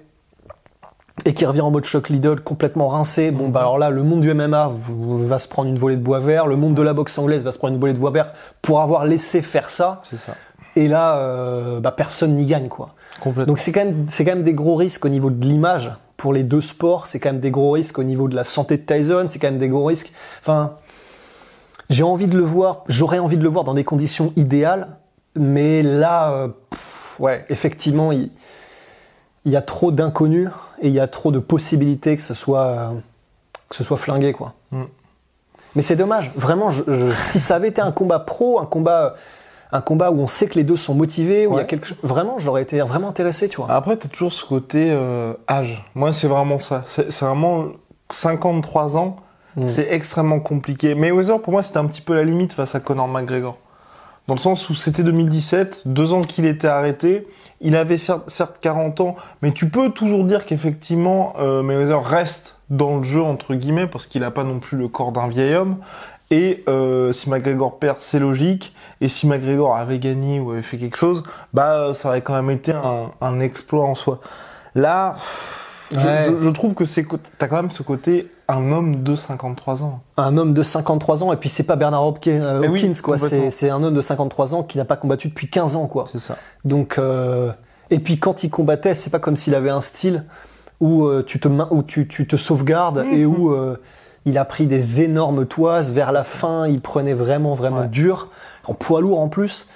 et 1.26 1.34
qui 1.34 1.44
revient 1.44 1.60
en 1.60 1.70
mode 1.70 1.84
Chuck 1.84 2.08
Liddell 2.08 2.40
complètement 2.40 2.88
rincé, 2.88 3.30
bon 3.30 3.48
bah 3.48 3.60
alors 3.60 3.78
là 3.78 3.90
le 3.90 4.02
monde 4.02 4.20
du 4.22 4.32
MMA 4.34 4.72
va 4.82 5.38
se 5.38 5.46
prendre 5.48 5.68
une 5.68 5.76
volée 5.78 5.96
de 5.96 6.02
bois 6.02 6.18
vert, 6.20 6.46
le 6.46 6.56
monde 6.56 6.74
de 6.74 6.82
la 6.82 6.94
boxe 6.94 7.16
anglaise 7.18 7.44
va 7.44 7.52
se 7.52 7.58
prendre 7.58 7.74
une 7.74 7.80
volée 7.80 7.92
de 7.92 7.98
bois 7.98 8.10
vert 8.10 8.32
pour 8.62 8.80
avoir 8.80 9.04
laissé 9.04 9.42
faire 9.42 9.68
ça. 9.70 10.00
C'est 10.08 10.16
ça. 10.18 10.34
Et 10.76 10.88
là, 10.88 11.16
euh, 11.16 11.80
bah, 11.80 11.90
personne 11.92 12.36
n'y 12.36 12.46
gagne, 12.46 12.68
quoi. 12.68 12.94
Donc 13.46 13.58
c'est 13.58 13.72
quand 13.72 13.84
même, 13.84 14.06
c'est 14.08 14.24
quand 14.24 14.30
même 14.32 14.44
des 14.44 14.54
gros 14.54 14.76
risques 14.76 15.04
au 15.04 15.08
niveau 15.08 15.30
de 15.30 15.44
l'image 15.44 15.92
pour 16.16 16.32
les 16.32 16.42
deux 16.44 16.60
sports. 16.60 17.06
C'est 17.06 17.18
quand 17.18 17.30
même 17.32 17.40
des 17.40 17.50
gros 17.50 17.72
risques 17.72 17.98
au 17.98 18.02
niveau 18.04 18.28
de 18.28 18.36
la 18.36 18.44
santé 18.44 18.76
de 18.78 18.82
Tyson. 18.82 19.26
C'est 19.28 19.38
quand 19.38 19.48
même 19.48 19.58
des 19.58 19.68
gros 19.68 19.84
risques. 19.84 20.12
Enfin, 20.40 20.74
j'ai 21.90 22.02
envie 22.04 22.28
de 22.28 22.36
le 22.36 22.44
voir. 22.44 22.84
J'aurais 22.88 23.18
envie 23.18 23.36
de 23.36 23.42
le 23.42 23.48
voir 23.48 23.64
dans 23.64 23.74
des 23.74 23.84
conditions 23.84 24.32
idéales, 24.36 24.88
mais 25.34 25.82
là, 25.82 26.30
euh, 26.32 26.48
pff, 26.70 27.16
ouais, 27.18 27.44
effectivement, 27.48 28.12
il, 28.12 28.30
il 29.44 29.52
y 29.52 29.56
a 29.56 29.62
trop 29.62 29.90
d'inconnus 29.90 30.48
et 30.80 30.88
il 30.88 30.94
y 30.94 31.00
a 31.00 31.08
trop 31.08 31.32
de 31.32 31.40
possibilités 31.40 32.14
que 32.16 32.22
ce 32.22 32.34
soit, 32.34 32.66
euh, 32.66 32.90
que 33.68 33.76
ce 33.76 33.82
soit 33.84 33.96
flingué, 33.96 34.32
quoi. 34.32 34.54
Mm. 34.70 34.84
Mais 35.74 35.82
c'est 35.82 35.96
dommage. 35.96 36.30
Vraiment, 36.36 36.70
je- 36.70 36.82
je- 36.86 37.12
si 37.18 37.38
ça 37.40 37.56
avait 37.56 37.68
été 37.68 37.80
un 37.82 37.92
combat 37.92 38.18
pro, 38.20 38.60
un 38.60 38.66
combat, 38.66 39.14
un 39.72 39.80
combat 39.80 40.10
où 40.10 40.20
on 40.20 40.26
sait 40.26 40.46
que 40.46 40.54
les 40.54 40.64
deux 40.64 40.76
sont 40.76 40.94
motivés, 40.94 41.46
où 41.46 41.54
il 41.54 41.58
y 41.58 41.60
a 41.60 41.64
quelque 41.64 41.86
chose, 41.86 41.98
vraiment, 42.02 42.38
j'aurais 42.38 42.62
été 42.62 42.80
vraiment 42.80 43.08
intéressé, 43.08 43.48
tu 43.48 43.58
vois. 43.58 43.70
Après, 43.70 43.96
t'as 43.96 44.08
toujours 44.08 44.32
ce 44.32 44.44
côté 44.44 44.90
euh, 44.90 45.34
âge. 45.48 45.84
Moi, 45.94 46.12
c'est 46.12 46.28
vraiment 46.28 46.58
ça. 46.58 46.82
C'est 46.86 47.20
vraiment 47.20 47.66
53 48.12 48.96
ans. 48.96 49.16
Mm. 49.56 49.68
C'est 49.68 49.88
extrêmement 49.90 50.40
compliqué. 50.40 50.94
Mayweather, 50.94 51.40
pour 51.40 51.52
moi, 51.52 51.62
c'était 51.62 51.78
un 51.78 51.86
petit 51.86 52.00
peu 52.02 52.14
la 52.14 52.24
limite 52.24 52.52
face 52.52 52.74
à 52.74 52.80
Conor 52.80 53.08
McGregor. 53.08 53.58
Dans 54.26 54.34
le 54.34 54.40
sens 54.40 54.68
où 54.70 54.74
c'était 54.74 55.02
2017, 55.02 55.82
deux 55.86 56.12
ans 56.12 56.22
qu'il 56.22 56.46
était 56.46 56.68
arrêté. 56.68 57.26
Il 57.60 57.76
avait 57.76 57.98
certes, 57.98 58.30
certes 58.30 58.56
40 58.60 59.00
ans, 59.00 59.16
mais 59.42 59.50
tu 59.50 59.68
peux 59.68 59.90
toujours 59.90 60.24
dire 60.24 60.46
qu'effectivement, 60.46 61.34
euh, 61.38 61.62
Mayweather 61.62 62.02
reste 62.02 62.56
dans 62.70 62.98
le 62.98 63.02
jeu, 63.02 63.22
entre 63.22 63.54
guillemets, 63.54 63.86
parce 63.86 64.06
qu'il 64.06 64.22
n'a 64.22 64.30
pas 64.30 64.44
non 64.44 64.60
plus 64.60 64.78
le 64.78 64.88
corps 64.88 65.12
d'un 65.12 65.28
vieil 65.28 65.54
homme. 65.54 65.76
Et 66.30 66.62
euh, 66.68 67.12
si 67.12 67.28
McGregor 67.28 67.78
perd, 67.78 67.96
c'est 68.00 68.20
logique. 68.20 68.74
Et 69.00 69.08
si 69.08 69.26
McGregor 69.26 69.76
avait 69.76 69.98
gagné 69.98 70.38
ou 70.40 70.52
avait 70.52 70.62
fait 70.62 70.76
quelque 70.78 70.96
chose, 70.96 71.22
bah 71.52 71.92
ça 71.94 72.08
aurait 72.08 72.22
quand 72.22 72.34
même 72.34 72.50
été 72.50 72.72
un, 72.72 73.10
un 73.20 73.40
exploit 73.40 73.84
en 73.84 73.94
soi. 73.96 74.20
Là, 74.74 75.16
je, 75.90 75.96
Ouais. 76.06 76.26
je- 76.28 76.40
je 76.40 76.50
trouve 76.50 76.74
que 76.74 76.84
c'est 76.84 77.04
t'as 77.38 77.48
quand 77.48 77.56
même 77.56 77.70
ce 77.72 77.82
côté 77.82 78.30
un 78.48 78.70
homme 78.72 79.02
de 79.02 79.16
53 79.16 79.82
ans. 79.82 80.00
Un 80.16 80.36
homme 80.36 80.54
de 80.54 80.62
53 80.62 81.24
ans, 81.24 81.32
et 81.32 81.36
puis 81.36 81.48
c'est 81.48 81.62
pas 81.64 81.76
Bernard 81.76 82.04
Hopkins, 82.06 82.40
euh, 82.42 82.60
Eh 82.64 82.68
oui, 82.68 82.92
quoi. 83.02 83.16
C'est, 83.18 83.70
un 83.70 83.82
homme 83.82 83.94
de 83.94 84.00
53 84.00 84.54
ans 84.54 84.62
qui 84.62 84.78
n'a 84.78 84.84
pas 84.84 84.96
combattu 84.96 85.28
depuis 85.28 85.48
15 85.48 85.74
ans, 85.76 85.86
quoi. 85.88 86.04
C'est 86.12 86.18
ça. 86.20 86.36
Donc, 86.64 86.98
euh, 86.98 87.52
et 87.90 87.98
puis 87.98 88.18
quand 88.18 88.44
il 88.44 88.50
combattait, 88.50 88.94
c'est 88.94 89.10
pas 89.10 89.18
comme 89.20 89.36
s'il 89.36 89.54
avait 89.54 89.70
un 89.70 89.80
style 89.80 90.24
où 90.80 91.04
euh, 91.06 91.24
tu 91.26 91.38
te 91.40 91.48
où 91.48 91.82
tu, 91.82 92.06
tu 92.08 92.26
te 92.26 92.36
sauvegardes 92.36 92.98
Mhm. 93.04 93.14
et 93.14 93.24
où 93.26 93.52
euh, 93.52 93.76
Il 94.26 94.36
a 94.38 94.44
pris 94.44 94.66
des 94.66 95.02
énormes 95.02 95.46
toises. 95.46 95.92
Vers 95.92 96.12
la 96.12 96.24
fin, 96.24 96.66
il 96.68 96.80
prenait 96.80 97.14
vraiment, 97.14 97.54
vraiment 97.54 97.80
Ouais. 97.80 97.88
dur. 97.88 98.28
En 98.66 98.74
poids 98.74 99.00
lourd 99.00 99.20
en 99.20 99.28
plus. 99.28 99.66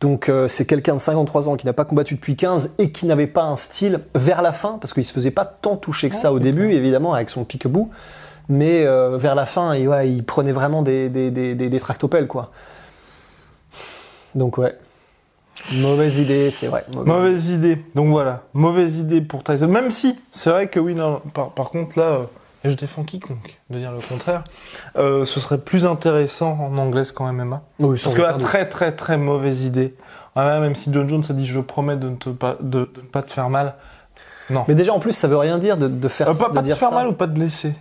Donc 0.00 0.28
euh, 0.28 0.48
c'est 0.48 0.64
quelqu'un 0.66 0.94
de 0.94 1.00
53 1.00 1.48
ans 1.48 1.56
qui 1.56 1.64
n'a 1.66 1.72
pas 1.72 1.84
combattu 1.84 2.14
depuis 2.16 2.34
15 2.34 2.70
et 2.78 2.90
qui 2.90 3.06
n'avait 3.06 3.28
pas 3.28 3.44
un 3.44 3.54
style 3.54 4.00
vers 4.16 4.42
la 4.42 4.50
fin, 4.50 4.78
parce 4.80 4.92
qu'il 4.94 5.04
se 5.04 5.12
faisait 5.12 5.30
pas 5.30 5.44
tant 5.44 5.76
toucher 5.76 6.10
que 6.10 6.16
ça 6.16 6.32
au 6.32 6.40
début, 6.40 6.72
évidemment, 6.72 7.14
avec 7.14 7.30
son 7.30 7.44
pique-bout. 7.44 7.90
Mais 8.48 8.84
euh, 8.84 9.16
vers 9.16 9.36
la 9.36 9.46
fin, 9.46 9.76
il, 9.76 9.86
ouais, 9.88 10.10
il 10.10 10.24
prenait 10.24 10.50
vraiment 10.50 10.82
des, 10.82 11.08
des, 11.08 11.30
des, 11.30 11.54
des, 11.54 11.68
des 11.68 11.80
tractopelles, 11.80 12.26
quoi. 12.26 12.50
Donc 14.34 14.58
ouais. 14.58 14.76
Mauvaise 15.74 16.18
idée, 16.18 16.50
c'est 16.50 16.66
vrai. 16.66 16.84
mauvaise 16.90 17.04
idée. 17.04 17.12
Mauvaise 17.12 17.48
idée. 17.50 17.84
Donc 17.94 18.08
voilà, 18.08 18.42
mauvaise 18.54 18.98
idée 18.98 19.20
pour 19.20 19.44
Tyson. 19.44 19.68
Même 19.68 19.90
si, 19.92 20.16
c'est 20.32 20.50
vrai 20.50 20.66
que 20.68 20.80
oui, 20.80 20.94
non, 20.94 21.20
par, 21.34 21.50
par 21.50 21.70
contre 21.70 21.96
là, 21.98 22.04
euh, 22.06 22.24
et 22.64 22.70
je 22.70 22.76
défends 22.76 23.02
quiconque 23.04 23.58
de 23.70 23.78
dire 23.78 23.92
le 23.92 23.98
contraire, 24.00 24.44
euh, 24.96 25.24
ce 25.24 25.40
serait 25.40 25.58
plus 25.58 25.84
intéressant 25.86 26.58
en 26.60 26.76
anglaise 26.78 27.12
qu'en 27.12 27.32
MMA. 27.32 27.62
Oui, 27.80 27.98
Parce 28.02 28.14
que 28.14 28.22
là, 28.22 28.34
très 28.34 28.68
très 28.68 28.92
très 28.92 29.16
mauvaise 29.16 29.64
idée. 29.64 29.94
Voilà, 30.34 30.60
même 30.60 30.74
si 30.74 30.92
John 30.92 31.08
Jones 31.08 31.24
a 31.28 31.32
dit 31.32 31.44
je 31.46 31.60
promets 31.60 31.96
de 31.96 32.08
ne, 32.08 32.16
te 32.16 32.30
pas, 32.30 32.56
de, 32.60 32.80
de 32.94 33.00
ne 33.02 33.06
pas 33.06 33.22
te 33.22 33.30
faire 33.32 33.50
mal. 33.50 33.74
Non. 34.50 34.64
Mais 34.68 34.74
déjà, 34.74 34.92
en 34.92 34.98
plus, 34.98 35.12
ça 35.12 35.28
veut 35.28 35.36
rien 35.36 35.58
dire 35.58 35.76
de, 35.76 35.88
de 35.88 36.08
faire 36.08 36.28
Euh, 36.28 36.34
pas 36.34 36.48
de 36.48 36.54
pas 36.54 36.60
te 36.60 36.64
dire 36.66 36.76
faire 36.76 36.88
ça. 36.90 36.94
mal 36.94 37.06
ou 37.06 37.12
pas 37.12 37.26
te 37.26 37.32
blesser. 37.32 37.74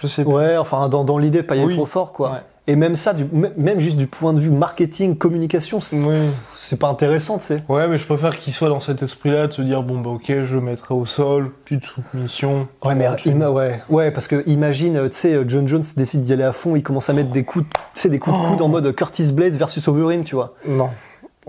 Je 0.00 0.06
sais 0.06 0.24
pas. 0.24 0.30
Ouais, 0.30 0.56
enfin, 0.56 0.88
dans, 0.88 1.04
dans 1.04 1.18
l'idée, 1.18 1.42
pas 1.42 1.54
y 1.54 1.58
aller 1.58 1.68
Oui. 1.68 1.74
trop 1.74 1.86
fort, 1.86 2.12
quoi. 2.12 2.30
Ouais. 2.32 2.38
Et 2.68 2.76
même 2.76 2.94
ça, 2.94 3.12
du, 3.12 3.26
même 3.56 3.80
juste 3.80 3.96
du 3.96 4.06
point 4.06 4.32
de 4.32 4.38
vue 4.38 4.50
marketing, 4.50 5.16
communication, 5.16 5.80
c'est 5.80 5.98
Oui. 6.00 6.14
c'est 6.52 6.78
pas 6.78 6.86
intéressant, 6.88 7.38
tu 7.38 7.46
sais. 7.46 7.64
Ouais, 7.68 7.88
mais 7.88 7.98
je 7.98 8.04
préfère 8.06 8.38
qu'il 8.38 8.52
soit 8.52 8.68
dans 8.68 8.78
cet 8.78 9.02
esprit-là 9.02 9.48
de 9.48 9.52
se 9.52 9.62
dire 9.62 9.82
bon 9.82 9.98
bah 10.00 10.10
ok, 10.10 10.26
je 10.44 10.54
le 10.54 10.60
mettrai 10.60 10.94
au 10.94 11.04
sol, 11.04 11.50
petite 11.64 11.86
soumission. 12.12 12.68
Ouais, 12.84 12.94
mais 12.94 13.08
ima- 13.26 13.48
ouais, 13.50 13.82
ouais, 13.88 14.10
parce 14.12 14.28
que 14.28 14.44
imagine, 14.48 14.96
euh, 14.96 15.08
tu 15.08 15.16
sais, 15.16 15.32
euh, 15.34 15.44
John 15.48 15.66
Jones 15.66 15.82
décide 15.96 16.22
d'y 16.22 16.32
aller 16.32 16.44
à 16.44 16.52
fond, 16.52 16.76
il 16.76 16.84
commence 16.84 17.10
à 17.10 17.14
mettre 17.14 17.30
des 17.30 17.42
coups, 17.42 17.64
de- 17.64 17.70
tu 17.94 18.00
sais, 18.00 18.08
des 18.08 18.20
coups 18.20 18.40
de 18.40 18.46
coude 18.46 18.62
en 18.62 18.68
mode 18.68 18.94
Curtis 18.94 19.32
Blades 19.32 19.54
versus 19.54 19.88
Overeem, 19.88 20.22
tu 20.22 20.36
vois. 20.36 20.54
Non. 20.64 20.90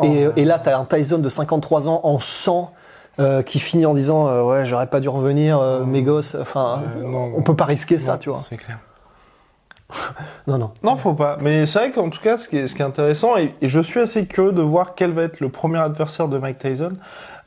Et, 0.02 0.26
Oh. 0.28 0.32
et 0.36 0.46
là, 0.46 0.58
t'as 0.58 0.80
un 0.80 0.86
Tyson 0.86 1.20
de 1.20 1.30
53 1.30 1.88
ans 1.88 2.02
en 2.04 2.18
sang 2.18 2.72
euh, 3.20 3.44
qui 3.44 3.60
finit 3.60 3.86
en 3.86 3.94
disant 3.94 4.28
euh, 4.28 4.42
ouais, 4.42 4.66
j'aurais 4.66 4.88
pas 4.88 5.00
dû 5.00 5.10
revenir, 5.10 5.60
euh, 5.60 5.86
mes 5.86 6.02
gosses. 6.02 6.36
Enfin, 6.42 6.82
on 7.38 7.44
peut 7.44 7.56
pas 7.56 7.66
risquer 7.66 8.00
ça, 8.00 8.18
tu 8.18 8.30
vois. 8.32 8.40
C'est 8.50 8.58
clair. 8.58 8.80
Non, 10.48 10.58
non. 10.58 10.72
Non, 10.84 10.98
faut 10.98 11.14
pas. 11.14 11.38
Mais 11.42 11.66
c'est 11.66 11.80
vrai 11.80 11.92
qu'en 11.92 12.10
tout 12.10 12.22
cas, 12.22 12.38
ce 12.38 12.50
qui 12.50 12.58
est, 12.58 12.68
ce 12.68 12.76
qui 12.76 12.82
est 12.82 12.86
intéressant, 12.86 13.38
et, 13.38 13.56
et 13.62 13.70
je 13.70 13.80
suis 13.80 14.00
assez 14.00 14.26
curieux 14.26 14.52
de 14.52 14.62
voir 14.62 14.94
quel 14.96 15.12
va 15.12 15.24
être 15.24 15.40
le 15.40 15.50
premier 15.50 15.80
adversaire 15.80 16.28
de 16.28 16.38
Mike 16.38 16.60
Tyson. 16.60 16.94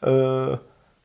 Euh, 0.06 0.56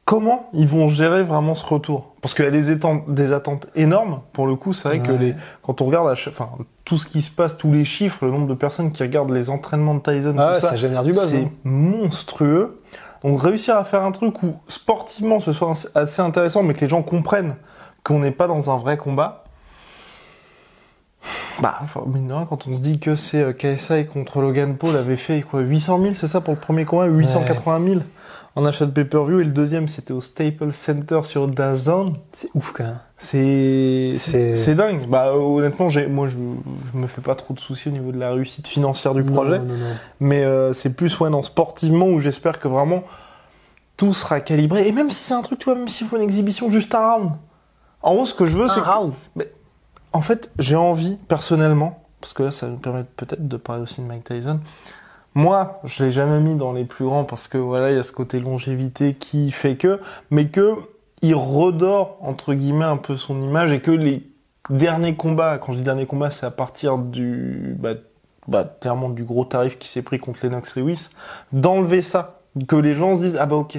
comment 0.06 0.50
ils 0.54 0.68
vont 0.68 0.88
gérer 0.88 1.24
vraiment 1.24 1.56
ce 1.56 1.66
retour? 1.66 2.16
Parce 2.22 2.34
qu'il 2.34 2.46
y 2.46 2.48
a 2.48 2.52
des, 2.52 3.34
attentes 3.34 3.68
énormes. 3.76 4.22
Pour 4.34 4.48
le 4.48 4.56
coup, 4.56 4.74
c'est 4.74 4.88
vrai 4.88 5.00
que 5.00 5.12
les, 5.12 5.36
quand 5.62 5.82
on 5.82 5.86
regarde 5.86 6.08
enfin, 6.08 6.50
tout 6.86 6.98
ce 6.98 7.06
qui 7.06 7.22
se 7.22 7.32
passe, 7.32 7.58
tous 7.58 7.72
les 7.72 7.86
chiffres, 7.86 8.26
le 8.26 8.32
nombre 8.32 8.48
de 8.48 8.54
personnes 8.54 8.92
qui 8.92 9.04
regardent 9.04 9.32
les 9.32 9.50
entraînements 9.50 9.96
de 9.96 10.02
Tyson, 10.02 10.36
Ah 10.38 10.48
tout 10.48 10.54
ouais, 10.54 10.60
ça, 10.60 10.70
ça 10.72 10.76
génère 10.76 11.04
du 11.04 11.14
buzz. 11.14 11.30
c'est 11.30 11.44
hein. 11.44 11.52
monstrueux. 11.64 12.82
Donc 13.24 13.42
réussir 13.42 13.78
à 13.78 13.84
faire 13.84 14.04
un 14.04 14.12
truc 14.12 14.42
où 14.44 14.56
sportivement 14.68 15.40
ce 15.40 15.54
soit 15.54 15.74
assez 15.96 16.22
intéressant, 16.22 16.64
mais 16.64 16.74
que 16.74 16.82
les 16.82 16.90
gens 16.90 17.04
comprennent 17.04 17.56
qu'on 18.04 18.20
n'est 18.20 18.32
pas 18.32 18.48
dans 18.48 18.70
un 18.72 18.78
vrai 18.78 18.98
combat. 18.98 19.44
Bah, 21.60 21.80
mine 22.08 22.28
de 22.28 22.34
rien, 22.34 22.46
quand 22.46 22.68
on 22.68 22.74
se 22.74 22.80
dit 22.80 23.00
que 23.00 23.16
c'est 23.16 23.42
euh, 23.42 23.54
KSI 23.54 24.06
contre 24.06 24.42
Logan 24.42 24.76
Paul 24.78 24.96
avait 24.96 25.18
fait 25.18 25.42
quoi 25.42 25.60
800 25.62 26.00
000, 26.02 26.14
c'est 26.16 26.28
ça 26.28 26.42
pour 26.42 26.54
le 26.54 26.60
premier 26.60 26.86
combat 26.86 27.06
880 27.06 27.82
000 27.88 28.02
en 28.56 28.66
achat 28.66 28.86
de 28.86 28.92
pay-per-view 28.92 29.40
et 29.40 29.44
le 29.46 29.52
deuxième 29.52 29.88
c'était 29.88 30.12
au 30.14 30.20
Staples 30.22 30.72
Center 30.74 31.22
sur 31.24 31.48
DAZN. 31.48 32.14
C'est 32.34 32.50
ouf 32.54 32.72
quand 32.74 32.84
même. 32.84 33.00
C'est 33.18 34.14
C'est- 34.16 34.76
dingue. 34.76 35.08
Bah 35.08 35.34
honnêtement, 35.36 35.88
j'ai 35.90 36.08
moi 36.08 36.28
je, 36.28 36.36
je 36.38 36.98
me 36.98 37.08
fais 37.08 37.22
pas 37.22 37.36
trop 37.36 37.54
de 37.54 37.60
soucis 37.60 37.90
au 37.90 37.92
niveau 37.92 38.12
de 38.12 38.18
la 38.20 38.32
réussite 38.32 38.68
financière 38.68 39.14
du 39.14 39.24
Non, 39.24 39.32
projet. 39.34 39.60
non, 39.60 39.66
non. 39.66 39.86
Mais 40.20 40.44
euh, 40.44 40.74
c'est 40.74 40.90
plus 40.96 41.18
ouais, 41.20 41.30
dans 41.30 41.44
sportivement 41.44 42.08
où 42.08 42.20
j'espère 42.20 42.60
que 42.60 42.68
vraiment 42.68 43.04
tout 43.98 44.14
sera 44.14 44.40
calibré. 44.42 44.88
Et 44.88 44.92
même 44.92 45.12
si 45.12 45.24
c'est 45.24 45.34
un 45.36 45.42
truc, 45.44 45.60
tu 45.60 45.66
vois, 45.66 45.76
même 45.76 45.88
s'il 45.88 46.08
faut 46.08 46.18
une 46.18 46.24
exhibition, 46.24 46.70
juste 46.72 46.94
un 46.96 47.10
round. 47.14 47.32
En 48.02 48.16
gros, 48.16 48.26
ce 48.26 48.34
que 48.34 48.46
je 48.46 48.58
veux, 48.58 48.68
c'est. 48.68 48.80
Un 48.80 48.84
que- 48.84 48.90
round. 48.90 49.14
En 50.14 50.22
fait, 50.22 50.52
j'ai 50.60 50.76
envie, 50.76 51.18
personnellement, 51.28 52.04
parce 52.20 52.34
que 52.34 52.44
là, 52.44 52.52
ça 52.52 52.68
nous 52.68 52.78
permettre 52.78 53.10
peut-être 53.10 53.48
de 53.48 53.58
parler 53.58 53.82
aussi 53.84 54.02
de 54.02 54.06
Mike 54.08 54.26
Tyson. 54.26 54.60
Moi, 55.34 55.80
je 55.86 56.04
l'ai 56.04 56.12
jamais 56.12 56.40
mis 56.40 56.56
dans 56.56 56.74
les 56.74 56.84
plus 56.84 57.06
grands 57.06 57.24
parce 57.24 57.48
que 57.48 57.58
voilà, 57.58 57.92
il 57.92 57.96
y 57.96 58.00
a 58.00 58.04
ce 58.04 58.12
côté 58.12 58.40
longévité 58.40 59.14
qui 59.14 59.52
fait 59.52 59.78
que, 59.78 60.02
mais 60.30 60.48
que 60.48 60.76
il 61.22 61.36
redore 61.36 62.18
entre 62.22 62.54
guillemets 62.54 62.86
un 62.86 62.98
peu 62.98 63.16
son 63.16 63.42
image 63.42 63.72
et 63.72 63.80
que 63.80 63.92
les 63.92 64.28
derniers 64.70 65.16
combats, 65.16 65.58
quand 65.58 65.72
je 65.72 65.78
dis 65.78 65.84
derniers 65.84 66.06
combats, 66.06 66.32
c'est 66.32 66.46
à 66.46 66.52
partir 66.52 66.98
du, 66.98 67.76
bah, 67.80 67.94
bah, 68.48 68.78
du 69.16 69.24
gros 69.24 69.46
tarif 69.46 69.78
qui 69.78 69.88
s'est 69.88 70.02
pris 70.02 70.20
contre 70.20 70.40
Lennox 70.44 70.76
Lewis, 70.76 71.10
d'enlever 71.54 72.02
ça, 72.02 72.42
que 72.68 72.76
les 72.76 72.96
gens 72.96 73.18
se 73.18 73.24
disent 73.24 73.38
ah 73.40 73.46
bah 73.46 73.56
ok, 73.56 73.78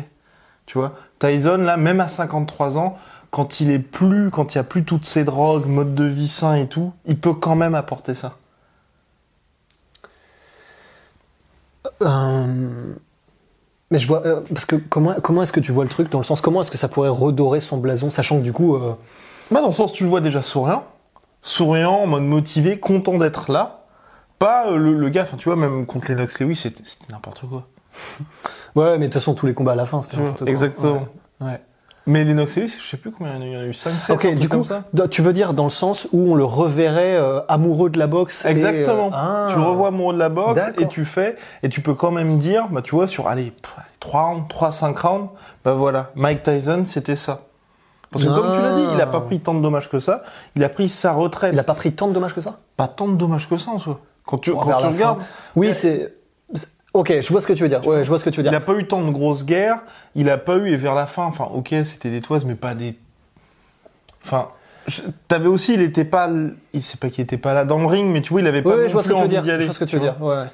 tu 0.67 0.79
vois, 0.79 0.95
Tyson 1.19 1.59
là, 1.59 1.77
même 1.77 2.01
à 2.01 2.09
53 2.09 2.79
ans, 2.79 2.97
quand 3.33 3.61
il 3.61 3.71
est 3.73 3.79
plus, 3.81 4.31
quand 4.31 4.55
il 4.55 4.59
y 4.59 4.61
a 4.61 4.65
plus 4.65 4.85
toutes 4.85 5.07
ces 5.07 5.25
drogues, 5.25 5.67
mode 5.67 5.95
de 5.97 6.05
vie 6.05 6.29
sain 6.29 6.55
et 6.55 6.69
tout, 6.69 6.93
il 7.07 7.19
peut 7.19 7.33
quand 7.33 7.57
même 7.57 7.75
apporter 7.75 8.15
ça. 8.15 8.37
Euh, 12.03 12.95
Mais 13.91 13.99
je 13.99 14.07
vois 14.07 14.25
euh, 14.27 14.41
parce 14.53 14.65
que 14.67 14.77
comment 14.77 15.15
comment 15.23 15.43
est-ce 15.43 15.53
que 15.53 15.61
tu 15.61 15.73
vois 15.73 15.85
le 15.85 15.91
truc 15.91 16.11
dans 16.11 16.19
le 16.19 16.25
sens 16.25 16.41
comment 16.41 16.61
est-ce 16.61 16.71
que 16.71 16.79
ça 16.79 16.89
pourrait 16.89 17.09
redorer 17.09 17.61
son 17.61 17.79
blason 17.79 18.11
sachant 18.11 18.39
que 18.39 18.43
du 18.45 18.53
coup 18.53 18.77
euh, 18.77 18.95
Bah 19.51 19.61
dans 19.61 19.67
le 19.69 19.73
sens 19.73 19.93
tu 19.93 20.05
le 20.05 20.11
vois 20.11 20.21
déjà 20.21 20.43
souriant, 20.43 20.85
souriant, 21.43 21.95
en 21.95 22.07
mode 22.07 22.23
motivé, 22.25 22.79
content 22.79 23.19
d'être 23.19 23.51
là. 23.51 23.85
Pas 24.39 24.71
euh, 24.71 24.77
le, 24.77 24.93
le 24.95 25.09
gars, 25.09 25.23
enfin 25.23 25.37
tu 25.37 25.49
vois, 25.49 25.57
même 25.57 25.87
contre 25.87 26.09
Lennox 26.11 26.39
Lewis, 26.41 26.57
c'était 26.57 26.83
n'importe 27.11 27.43
quoi. 27.49 27.67
ouais 28.75 28.93
mais 28.99 29.07
de 29.09 29.13
toute 29.13 29.15
façon 29.15 29.35
tous 29.35 29.47
les 29.47 29.55
combats 29.55 29.73
à 29.73 29.77
la 29.77 29.87
fin 29.87 30.03
c'était 30.03 30.19
n'importe 30.19 30.41
quoi. 30.41 30.49
exactement. 30.49 31.09
Ouais. 31.41 31.47
Ouais. 31.49 31.61
Mais 32.07 32.25
Lennox 32.25 32.57
Lewis, 32.57 32.75
je 32.83 32.91
sais 32.91 32.97
plus 32.97 33.13
combien 33.13 33.35
il 33.37 33.37
y 33.37 33.39
en 33.39 33.43
a 33.43 33.47
eu, 33.47 33.49
il 33.51 33.53
y 33.53 33.57
en 33.57 33.61
a 33.61 33.67
eu 33.67 33.75
5, 33.75 34.03
7, 34.03 34.17
Ok, 34.17 34.35
du 34.35 34.49
coup, 34.49 34.57
comme 34.57 34.65
ça. 34.65 34.83
tu 35.11 35.23
veux 35.23 35.33
dire 35.33 35.55
dans 35.55 35.65
le 35.65 35.71
sens 35.71 36.09
où 36.13 36.33
on 36.33 36.35
le 36.35 36.45
reverrait 36.45 37.15
euh, 37.17 37.41
amoureux 37.49 37.91
de 37.91 37.99
la 37.99 38.09
boxe 38.09 38.45
et, 38.45 38.49
Exactement. 38.49 39.07
euh, 39.09 39.11
ah. 39.15 39.47
Tu 39.51 39.57
le 39.57 39.63
revois 39.63 39.89
amoureux 39.89 40.15
de 40.15 40.19
la 40.19 40.29
boxe 40.29 40.65
et 40.79 40.89
tu 40.89 41.05
fais, 41.05 41.37
et 41.63 41.69
tu 41.69 41.81
peux 41.81 41.95
quand 41.95 42.11
même 42.11 42.39
dire, 42.39 42.67
bah 42.71 42.83
tu 42.83 42.95
vois, 42.97 43.07
sur, 43.07 43.29
allez, 43.29 43.53
3 44.01 44.21
rounds, 44.23 44.45
3, 44.49 44.73
5 44.73 44.99
rounds, 44.99 45.29
bah 45.65 45.75
voilà, 45.75 46.11
Mike 46.17 46.43
Tyson, 46.43 46.83
c'était 46.85 47.15
ça. 47.17 47.43
Parce 48.11 48.25
que 48.25 48.29
comme 48.31 48.53
tu 48.53 48.61
l'as 48.61 48.73
dit, 48.73 48.85
il 48.95 49.01
a 49.01 49.07
pas 49.07 49.19
Ah. 49.19 49.27
pris 49.27 49.41
tant 49.41 49.55
de 49.55 49.61
dommages 49.63 49.89
que 49.89 50.01
ça, 50.01 50.23
il 50.57 50.63
a 50.65 50.69
pris 50.69 50.89
sa 50.89 51.13
retraite. 51.13 51.53
Il 51.55 51.59
a 51.59 51.63
pas 51.63 51.73
pris 51.75 51.93
tant 51.93 52.09
de 52.09 52.13
dommages 52.13 52.35
que 52.35 52.41
ça? 52.43 52.59
Pas 52.77 52.89
tant 52.89 53.07
de 53.09 53.15
dommages 53.17 53.49
que 53.49 53.57
ça 53.57 53.71
en 53.71 53.79
soi. 53.79 54.01
Quand 54.27 54.39
tu, 54.39 54.53
quand 54.53 54.61
tu 54.79 54.87
regardes, 54.87 55.21
fin. 55.21 55.27
Oui, 55.57 55.73
c'est- 55.75 56.13
Ok, 56.95 57.21
je 57.21 57.29
vois 57.33 57.41
ce 57.41 57.47
que 57.47 57.53
tu 57.55 57.63
veux 57.63 57.69
dire. 57.69 57.87
Ouais, 57.87 58.05
je 58.05 58.09
vois 58.09 58.19
ce 58.19 58.25
que 58.25 58.31
tu 58.31 58.41
veux 58.41 58.47
il 58.47 58.51
dire. 58.51 58.59
a 58.59 58.61
pas 58.61 58.75
eu 58.75 58.87
tant 58.87 59.03
de 59.03 59.11
grosses 59.11 59.47
guerres, 59.47 59.81
il 60.15 60.29
a 60.29 60.37
pas 60.39 60.57
eu, 60.57 60.69
et 60.69 60.77
vers 60.77 60.95
la 60.95 61.07
fin, 61.07 61.25
enfin, 61.25 61.49
ok, 61.53 61.69
c'était 61.85 62.11
des 62.11 62.21
toises, 62.21 62.45
mais 62.45 62.55
pas 62.55 62.75
des. 62.75 62.97
Enfin, 64.25 64.49
je- 64.87 65.03
t'avais 65.29 65.47
aussi, 65.49 65.73
il 65.75 65.81
était 65.81 66.05
pas, 66.05 66.29
il 66.75 66.83
sait 66.83 66.99
pas 66.99 67.09
qu'il 67.09 67.23
était 67.25 67.39
pas 67.39 67.55
là 67.55 67.65
dans 67.65 67.79
le 67.79 67.87
ring, 67.87 68.11
mais 68.11 68.21
tu 68.21 68.33
vois, 68.33 68.43
il 68.43 68.47
avait 68.47 68.61
pas 68.63 68.71
Ouais, 68.77 68.83
non 68.83 68.89
je 68.89 68.93
vois 68.93 69.03
ce 69.03 69.09
plus 69.09 69.15
que 69.15 69.21
tu 69.21 69.21
veux 69.21 69.25
envie 69.27 69.35
dire. 69.37 69.43
d'y 69.43 69.51
aller. 69.51 69.61
Je 69.63 69.67
vois 69.69 69.75
ce 69.75 69.79
que 69.79 69.85
tu 69.85 69.97
veux 69.97 70.03
dire. 70.03 70.21
Ouais. 70.23 70.45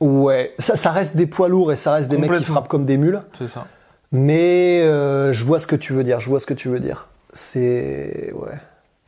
Ouais, 0.00 0.54
ça, 0.58 0.76
ça 0.76 0.90
reste 0.90 1.16
des 1.16 1.26
poids 1.26 1.48
lourds 1.48 1.72
et 1.72 1.76
ça 1.76 1.94
reste 1.94 2.08
des 2.10 2.18
mecs 2.18 2.30
qui 2.32 2.44
frappent 2.44 2.68
comme 2.68 2.84
des 2.84 2.98
mules. 2.98 3.22
c'est 3.38 3.48
ça. 3.48 3.66
Mais 4.12 4.82
euh, 4.82 5.32
je 5.32 5.44
vois 5.44 5.58
ce 5.58 5.66
que 5.66 5.76
tu 5.76 5.92
veux 5.92 6.04
dire. 6.04 6.20
Je 6.20 6.28
vois 6.28 6.38
ce 6.38 6.46
que 6.46 6.54
tu 6.54 6.68
veux 6.68 6.80
dire. 6.80 7.08
C'est 7.32 8.32
ouais. 8.34 8.56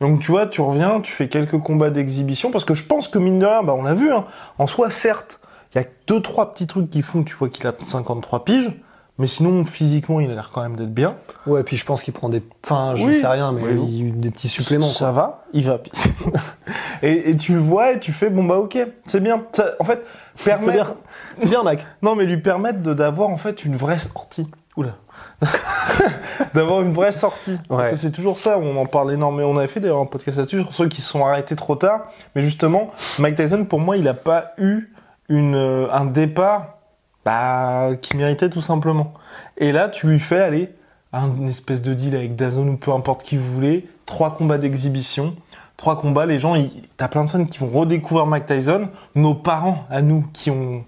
Donc 0.01 0.19
tu 0.21 0.31
vois, 0.31 0.47
tu 0.47 0.61
reviens, 0.61 1.01
tu 1.01 1.11
fais 1.11 1.27
quelques 1.27 1.59
combats 1.59 1.89
d'exhibition, 1.89 2.51
parce 2.51 2.63
que 2.65 2.73
je 2.73 2.85
pense 2.85 3.07
que 3.07 3.19
mine 3.19 3.39
de 3.39 3.45
rien, 3.45 3.63
bah, 3.63 3.73
on 3.77 3.83
l'a 3.83 3.93
vu, 3.93 4.11
hein, 4.13 4.25
en 4.57 4.65
soi, 4.67 4.89
certes, 4.91 5.39
il 5.73 5.77
y 5.77 5.81
a 5.81 5.87
deux, 6.07 6.21
trois 6.21 6.53
petits 6.53 6.67
trucs 6.67 6.89
qui 6.89 7.01
font 7.01 7.23
que 7.23 7.29
tu 7.29 7.35
vois 7.35 7.49
qu'il 7.49 7.67
a 7.67 7.73
53 7.77 8.45
piges, 8.45 8.71
mais 9.17 9.27
sinon, 9.27 9.65
physiquement, 9.65 10.21
il 10.21 10.31
a 10.31 10.33
l'air 10.35 10.49
quand 10.53 10.61
même 10.61 10.77
d'être 10.77 10.93
bien. 10.93 11.17
Ouais, 11.45 11.61
puis 11.63 11.75
je 11.75 11.85
pense 11.85 12.01
qu'il 12.03 12.13
prend 12.13 12.29
des. 12.29 12.41
Enfin, 12.63 12.93
je 12.95 13.03
Oui. 13.03 13.19
sais 13.19 13.27
rien, 13.27 13.51
mais 13.51 13.61
Oui. 13.73 13.87
il- 13.89 14.19
des 14.21 14.31
petits 14.31 14.47
suppléments. 14.47 14.85
Ça 14.87 15.07
Quoi. 15.07 15.11
va, 15.11 15.39
il 15.51 15.65
va. 15.65 15.79
et, 17.01 17.29
et 17.31 17.35
tu 17.35 17.53
le 17.53 17.59
vois 17.59 17.91
et 17.91 17.99
tu 17.99 18.13
fais, 18.13 18.29
bon 18.29 18.45
bah 18.45 18.55
ok, 18.55 18.77
c'est 19.05 19.19
bien. 19.19 19.43
Ça, 19.51 19.71
en 19.79 19.83
fait, 19.83 20.01
C'est 20.35 20.45
permettre... 20.45 20.71
bien. 20.71 20.95
C'est 21.39 21.49
bien, 21.49 21.63
mec. 21.63 21.85
Non, 22.01 22.15
mais 22.15 22.23
lui 22.25 22.37
permettre 22.41 22.81
de- 22.81 22.93
d'avoir 22.93 23.27
en 23.27 23.35
fait 23.37 23.65
une 23.65 23.75
vraie 23.75 23.99
sortie. 23.99 24.49
Oula. 24.77 24.95
d'avoir 26.53 26.81
une 26.81 26.93
vraie 26.93 27.11
sortie. 27.11 27.57
Parce 27.67 27.89
que 27.91 27.95
c'est 27.95 28.11
toujours 28.11 28.39
ça, 28.39 28.57
on 28.57 28.77
en 28.77 28.85
parle 28.85 29.13
énormément. 29.13 29.49
On 29.49 29.57
avait 29.57 29.67
fait 29.67 29.79
d'ailleurs 29.79 29.99
un 30.01 30.05
podcast 30.05 30.37
là-dessus 30.37 30.61
sur 30.61 30.73
ceux 30.73 30.87
qui 30.87 31.01
se 31.01 31.09
sont 31.09 31.25
arrêtés 31.25 31.55
trop 31.55 31.75
tard. 31.75 32.07
Mais 32.35 32.41
justement, 32.41 32.91
Mike 33.19 33.35
Tyson, 33.35 33.65
pour 33.65 33.79
moi, 33.79 33.97
il 33.97 34.03
n'a 34.03 34.13
pas 34.13 34.51
eu 34.57 34.91
une, 35.29 35.55
euh, 35.55 35.87
un 35.91 36.05
départ 36.05 36.77
bah, 37.25 37.89
qui 38.01 38.17
méritait 38.17 38.49
tout 38.49 38.61
simplement. 38.61 39.13
Et 39.57 39.71
là, 39.71 39.89
tu 39.89 40.07
lui 40.07 40.19
fais 40.19 40.39
aller 40.41 40.73
un 41.13 41.47
espèce 41.47 41.81
de 41.81 41.93
deal 41.93 42.15
avec 42.15 42.35
Dazon 42.35 42.67
ou 42.67 42.77
peu 42.77 42.91
importe 42.91 43.23
qui 43.23 43.37
vous 43.37 43.51
voulez, 43.53 43.89
trois 44.05 44.35
combats 44.35 44.57
d'exhibition. 44.57 45.35
Trois 45.77 45.97
combats, 45.97 46.25
les 46.25 46.39
gens, 46.39 46.55
ils- 46.55 46.71
t'as 46.97 47.07
plein 47.07 47.23
de 47.23 47.29
fans 47.29 47.45
qui 47.45 47.57
vont 47.59 47.67
redécouvrir 47.67 48.25
Mike 48.25 48.45
Tyson, 48.45 48.89
nos 49.15 49.33
parents 49.33 49.85
à 49.89 50.01
nous 50.01 50.25
qui 50.33 50.51
ont 50.51 50.83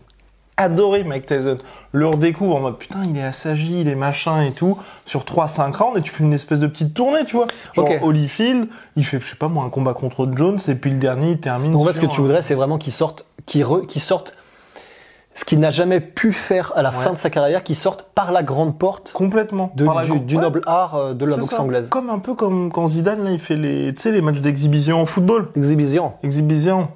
adoré 0.58 1.04
Mike 1.04 1.26
Tyson. 1.26 1.58
Le 1.92 2.08
redécouvre 2.08 2.56
en 2.56 2.60
mode 2.60 2.78
putain, 2.78 3.00
il 3.10 3.18
est 3.18 3.24
assagi, 3.24 3.82
il 3.82 3.88
est 3.88 3.96
machin 3.96 4.42
et 4.44 4.52
tout, 4.52 4.78
sur 5.06 5.22
3-5 5.24 5.76
rounds, 5.76 5.98
et 5.98 6.02
tu 6.02 6.12
fais 6.12 6.24
une 6.24 6.34
espèce 6.34 6.60
de 6.60 6.68
petite 6.68 6.94
tournée, 6.94 7.26
tu 7.26 7.36
vois. 7.36 7.48
Genre 7.74 7.90
Ok. 7.90 8.00
Holyfield, 8.04 8.68
il 8.96 9.06
fait, 9.06 9.20
je 9.20 9.26
sais 9.28 9.36
pas 9.36 9.48
moi, 9.48 9.64
un 9.64 9.70
combat 9.70 9.94
contre 9.94 10.30
Jones, 10.36 10.60
et 10.68 10.76
puis 10.76 10.92
le 10.92 10.98
dernier, 10.98 11.32
il 11.32 11.40
termine. 11.40 11.72
Donc, 11.72 11.82
en 11.82 11.86
fait, 11.86 11.94
ce 11.94 12.00
que 12.00 12.06
tu 12.06 12.22
voudrais, 12.22 12.42
c'est 12.42 12.56
vraiment 12.56 12.78
qu'il 12.78 12.94
sorte, 12.94 13.26
qu'il 13.46 13.64
re- 13.64 13.86
qu'il 13.86 14.02
sorte 14.02 14.36
ce 15.34 15.46
qu'il 15.46 15.60
n'a 15.62 15.70
jamais 15.70 16.02
pu 16.02 16.34
faire 16.34 16.74
à 16.76 16.82
la 16.82 16.90
Ouais. 16.90 16.98
fin 17.06 17.14
de 17.14 17.18
sa 17.18 17.30
carrière, 17.30 17.64
qu'il 17.64 17.78
sorte 17.78 18.04
par 18.14 18.34
la 18.34 18.44
grande 18.44 18.78
porte 18.78 19.14
Complètement. 19.14 19.72
de- 19.78 19.86
Par 19.86 19.96
la 19.96 20.04
du, 20.04 20.10
grande- 20.10 20.26
du 20.26 20.36
ouais, 20.36 20.42
noble 20.42 20.62
art 20.66 20.96
euh, 20.96 21.14
de 21.14 21.24
la 21.26 21.36
c'est 21.36 21.40
boxe 21.42 21.56
ça. 21.56 21.62
anglaise. 21.62 21.88
Comme 21.90 22.10
un 22.10 22.20
peu 22.20 22.34
comme 22.36 22.70
quand 22.70 22.86
Zidane, 22.88 23.24
là, 23.24 23.32
il 23.32 23.40
fait 23.40 23.56
les, 23.56 23.94
tu 23.94 24.02
sais, 24.02 24.12
les 24.12 24.22
matchs 24.22 24.40
d'exhibition 24.40 25.02
en 25.02 25.06
football. 25.06 25.48
Exhibition. 25.56 26.12
Exhibition. 26.22 26.90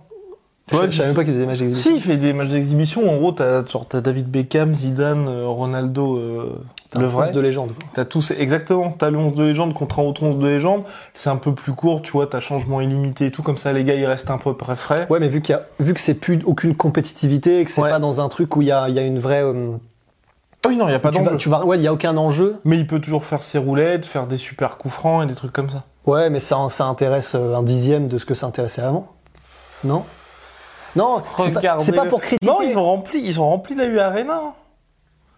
Tu 0.67 0.75
vois, 0.75 0.89
je 0.89 0.95
savais 0.97 1.10
même 1.10 1.15
pas 1.15 1.23
qu'il 1.23 1.34
faisait 1.34 1.41
des 1.43 1.47
matchs 1.47 1.60
d'exhibition. 1.60 1.91
Si, 1.91 1.95
il 1.97 2.01
fait 2.01 2.17
des 2.17 2.34
matchs 2.34 2.47
d'exhibition. 2.49 3.08
En 3.12 3.17
gros, 3.17 3.32
t'as 3.34 3.62
t'as 3.63 4.01
David 4.01 4.32
Beckham, 4.32 4.73
Zidane, 4.73 5.28
euh, 5.28 5.45
Ronaldo, 5.47 6.17
euh, 6.17 6.60
le 6.97 7.06
vrai. 7.06 7.32
de 7.32 7.39
légende. 7.39 7.71
T'as 7.93 8.04
tous, 8.06 8.32
exactement. 8.32 8.91
T'as 8.91 9.12
le 9.12 9.19
11 9.19 9.34
de 9.36 9.43
légende 9.43 9.75
contre 9.75 9.99
un 9.99 10.04
autre 10.04 10.23
11 10.23 10.39
de 10.39 10.47
légende. 10.47 10.82
C'est 11.13 11.30
un 11.30 11.36
peu 11.36 11.54
plus 11.54 11.73
court, 11.73 12.01
tu 12.01 12.12
vois, 12.13 12.25
t'as 12.25 12.39
changement 12.39 12.82
illimité 12.82 13.28
et 13.28 13.32
tout. 13.32 13.43
Comme 13.43 13.58
ça, 13.60 13.73
les 13.73 13.84
gars, 13.84 13.93
ils 13.93 14.08
restent 14.08 14.32
un 14.32 14.39
peu 14.39 14.56
près 14.56 14.75
frais. 14.75 15.06
Ouais, 15.12 15.19
mais 15.19 15.28
vu 15.28 15.41
qu'il 15.43 15.54
y 15.54 15.58
a, 15.58 15.67
vu 15.80 15.93
que 15.93 15.99
c'est 15.99 16.15
plus 16.15 16.39
aucune 16.45 16.75
compétitivité 16.75 17.60
et 17.60 17.65
que 17.65 17.69
c'est 17.69 17.82
Ouais. 17.82 17.91
pas 17.91 17.99
dans 17.99 18.19
un 18.19 18.28
truc 18.30 18.56
où 18.56 18.63
il 18.63 18.67
y 18.69 18.71
a, 18.71 18.89
il 18.89 18.95
y 18.95 18.99
a 18.99 19.04
une 19.04 19.19
vraie, 19.19 19.43
euh, 19.43 19.73
Ah 20.65 20.69
oui, 20.69 20.78
non, 20.78 20.88
il 20.88 20.93
y 20.93 20.95
a 20.95 20.99
pas 20.99 21.12
d'enjeu. 21.12 21.38
tu 21.38 21.47
vas, 21.47 21.63
ouais, 21.63 21.78
il 21.78 21.84
y 21.84 21.88
a 21.88 21.93
aucun 21.93 22.17
enjeu. 22.17 22.56
Mais 22.65 22.78
il 22.80 22.88
peut 22.88 22.99
toujours 22.99 23.23
faire 23.23 23.43
ses 23.43 23.60
roulettes, 23.60 24.08
faire 24.08 24.25
des 24.25 24.38
super 24.38 24.78
coups 24.78 24.95
francs 24.95 25.23
et 25.23 25.28
des 25.28 25.36
trucs 25.36 25.54
comme 25.54 25.69
ça. 25.69 25.84
Ouais, 26.08 26.32
mais 26.32 26.39
ça, 26.39 26.58
ça 26.69 26.86
intéresse 26.86 27.36
un 27.36 27.62
dixième 27.62 28.08
de 28.08 28.17
ce 28.17 28.25
que 28.25 28.34
ça 28.34 28.47
intéressait 28.47 28.82
avant. 28.82 29.10
Non? 29.84 30.04
Non, 30.95 31.23
c'est 31.38 31.51
pas, 31.51 31.60
c'est 31.79 31.91
pour 32.10 32.21
critiquer. 32.21 32.45
Non, 32.45 32.62
ils 32.62 32.77
ont 32.77 32.84
rempli, 32.86 33.19
ils 33.21 33.39
ont 33.41 33.49
rempli 33.49 33.75
la 33.75 33.86
U 33.86 33.99
Arena. 33.99 34.41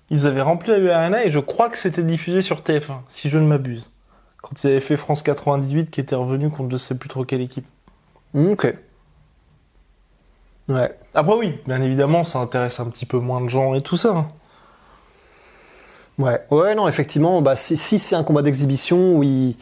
Ils 0.10 0.28
avaient 0.28 0.42
rempli 0.42 0.72
la 0.72 0.78
U 0.78 0.90
Arena 0.90 1.24
et 1.26 1.32
je 1.32 1.40
crois 1.40 1.70
que 1.70 1.78
c'était 1.78 2.04
diffusé 2.04 2.42
sur 2.42 2.62
TF1, 2.62 3.00
si 3.10 3.28
je 3.30 3.38
ne 3.40 3.46
m'abuse. 3.48 3.90
Quand 4.42 4.64
ils 4.64 4.68
avaient 4.68 4.80
fait 4.80 4.98
France 4.98 5.22
98 5.24 5.90
qui 5.90 6.00
était 6.00 6.16
revenu 6.16 6.50
contre 6.50 6.72
je 6.72 6.78
sais 6.78 6.96
plus 6.96 7.10
trop 7.10 7.26
quelle 7.26 7.42
équipe. 7.42 7.66
Hmm, 8.34 8.52
Ok. 8.52 8.74
Ouais. 10.70 10.98
Après 11.14 11.34
oui, 11.36 11.60
bien 11.66 11.82
évidemment, 11.82 12.24
ça 12.26 12.40
intéresse 12.40 12.80
un 12.80 12.86
petit 12.86 13.06
peu 13.06 13.20
moins 13.20 13.42
de 13.42 13.48
gens 13.50 13.74
et 13.74 13.82
tout 13.82 13.98
ça. 13.98 14.10
hein. 14.16 14.28
Ouais, 16.20 16.42
ouais, 16.52 16.74
non, 16.76 16.88
effectivement, 16.88 17.42
bah, 17.42 17.56
si, 17.56 17.78
si 17.78 18.00
c'est 18.00 18.16
un 18.16 18.24
combat 18.24 18.42
d'exhibition 18.42 19.16
où, 19.18 19.24
il- 19.24 19.52
où 19.52 19.56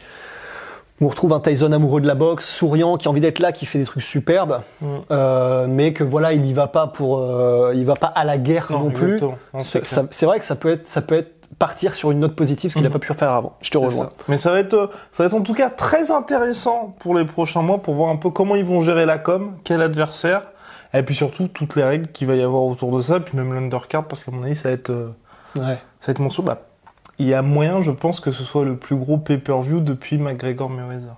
on 1.00 1.08
retrouve 1.08 1.32
un 1.32 1.40
Tyson 1.40 1.72
amoureux 1.72 2.00
de 2.00 2.06
la 2.06 2.14
boxe, 2.14 2.48
souriant, 2.48 2.96
qui 2.96 3.06
a 3.06 3.10
envie 3.10 3.20
d'être 3.20 3.38
là, 3.38 3.52
qui 3.52 3.66
fait 3.66 3.78
des 3.78 3.84
trucs 3.84 4.02
superbes, 4.02 4.60
Mm. 4.80 4.86
euh, 5.10 5.66
mais 5.68 5.92
que 5.92 6.04
voilà, 6.04 6.32
il 6.32 6.44
y 6.46 6.52
va 6.54 6.66
pas 6.68 6.86
pour, 6.86 7.18
euh, 7.18 7.72
il 7.74 7.84
va 7.84 7.94
pas 7.94 8.06
à 8.08 8.24
la 8.24 8.38
guerre 8.38 8.68
non, 8.70 8.90
plus. 8.90 9.20
Non, 9.20 9.34
c'est 9.62 10.24
vrai 10.26 10.38
que 10.38 10.44
ça 10.44 10.56
peut 10.56 10.70
être, 10.70 10.88
ça 10.88 11.02
peut 11.02 11.14
être 11.16 11.32
partir 11.58 11.94
sur 11.94 12.10
une 12.10 12.18
note 12.20 12.34
positive, 12.34 12.70
ce 12.70 12.76
qu'il 12.76 12.84
a 12.86 12.88
Mhm. 12.88 12.92
pas 12.94 12.98
pu 12.98 13.14
faire 13.14 13.30
avant. 13.30 13.56
Je 13.62 13.70
te 13.70 13.78
rejoins. 13.78 14.06
ça. 14.06 14.24
Mais 14.28 14.36
ça 14.38 14.50
va 14.50 14.58
être, 14.58 14.74
euh, 14.74 14.86
ça 15.12 15.22
va 15.22 15.26
être 15.28 15.34
en 15.34 15.42
tout 15.42 15.54
cas 15.54 15.70
très 15.70 16.10
intéressant 16.10 16.94
pour 16.98 17.14
les 17.14 17.24
prochains 17.24 17.62
mois 17.62 17.78
pour 17.78 17.94
voir 17.94 18.10
un 18.10 18.16
peu 18.16 18.30
comment 18.30 18.56
ils 18.56 18.64
vont 18.64 18.80
gérer 18.80 19.06
la 19.06 19.18
com, 19.18 19.56
quel 19.64 19.80
adversaire, 19.82 20.42
et 20.92 21.02
puis 21.02 21.14
surtout 21.14 21.46
toutes 21.48 21.76
les 21.76 21.84
règles 21.84 22.08
qu'il 22.08 22.26
va 22.26 22.34
y 22.34 22.42
avoir 22.42 22.64
autour 22.64 22.94
de 22.96 23.00
ça, 23.02 23.20
puis 23.20 23.36
même 23.36 23.54
l'undercard 23.54 24.04
parce 24.06 24.24
qu'à 24.24 24.32
mon 24.32 24.42
avis 24.42 24.56
ça 24.56 24.70
va 24.70 24.74
être, 24.74 24.90
euh, 24.90 25.08
Ouais. 25.54 25.78
ça 26.00 26.08
va 26.08 26.10
être 26.10 26.18
monstrueux. 26.18 26.44
Bah, 26.46 26.58
il 27.18 27.26
y 27.26 27.34
a 27.34 27.42
moyen, 27.42 27.80
je 27.80 27.90
pense, 27.90 28.20
que 28.20 28.30
ce 28.30 28.42
soit 28.44 28.64
le 28.64 28.76
plus 28.76 28.96
gros 28.96 29.16
pay-per-view 29.18 29.80
depuis 29.80 30.18
McGregor 30.18 30.68
Mayweather. 30.70 31.16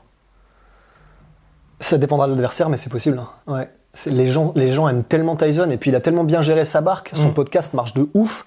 Ça 1.80 1.98
dépendra 1.98 2.26
de 2.26 2.32
l'adversaire, 2.32 2.68
mais 2.68 2.76
c'est 2.76 2.90
possible. 2.90 3.18
hein. 3.18 3.28
Ouais. 3.52 3.70
Les 4.06 4.28
gens, 4.28 4.52
les 4.54 4.70
gens 4.70 4.88
aiment 4.88 5.04
tellement 5.04 5.37
Tyson, 5.37 5.70
et 5.70 5.76
puis 5.76 5.90
il 5.90 5.96
a 5.96 6.00
tellement 6.00 6.24
bien 6.24 6.42
géré 6.42 6.64
sa 6.64 6.80
barque, 6.80 7.11
son 7.14 7.28
Mm. 7.30 7.34
podcast 7.34 7.74
marche 7.74 7.94
de 7.94 8.08
ouf. 8.14 8.44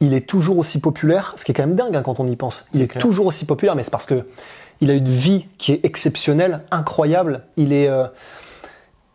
Il 0.00 0.14
est 0.14 0.26
toujours 0.26 0.56
aussi 0.58 0.80
populaire, 0.80 1.34
ce 1.36 1.44
qui 1.44 1.52
est 1.52 1.54
quand 1.54 1.66
même 1.66 1.76
dingue 1.76 1.94
hein, 1.94 2.02
quand 2.02 2.18
on 2.20 2.26
y 2.26 2.36
pense. 2.36 2.66
Il 2.72 2.80
est 2.82 2.98
toujours 2.98 3.26
aussi 3.26 3.44
populaire, 3.44 3.76
mais 3.76 3.82
c'est 3.82 3.90
parce 3.90 4.06
que 4.06 4.26
il 4.80 4.90
a 4.90 4.94
une 4.94 5.08
vie 5.10 5.46
qui 5.58 5.72
est 5.72 5.84
exceptionnelle, 5.84 6.62
incroyable. 6.70 7.42
Il 7.58 7.72
est, 7.74 7.88
euh, 7.88 8.06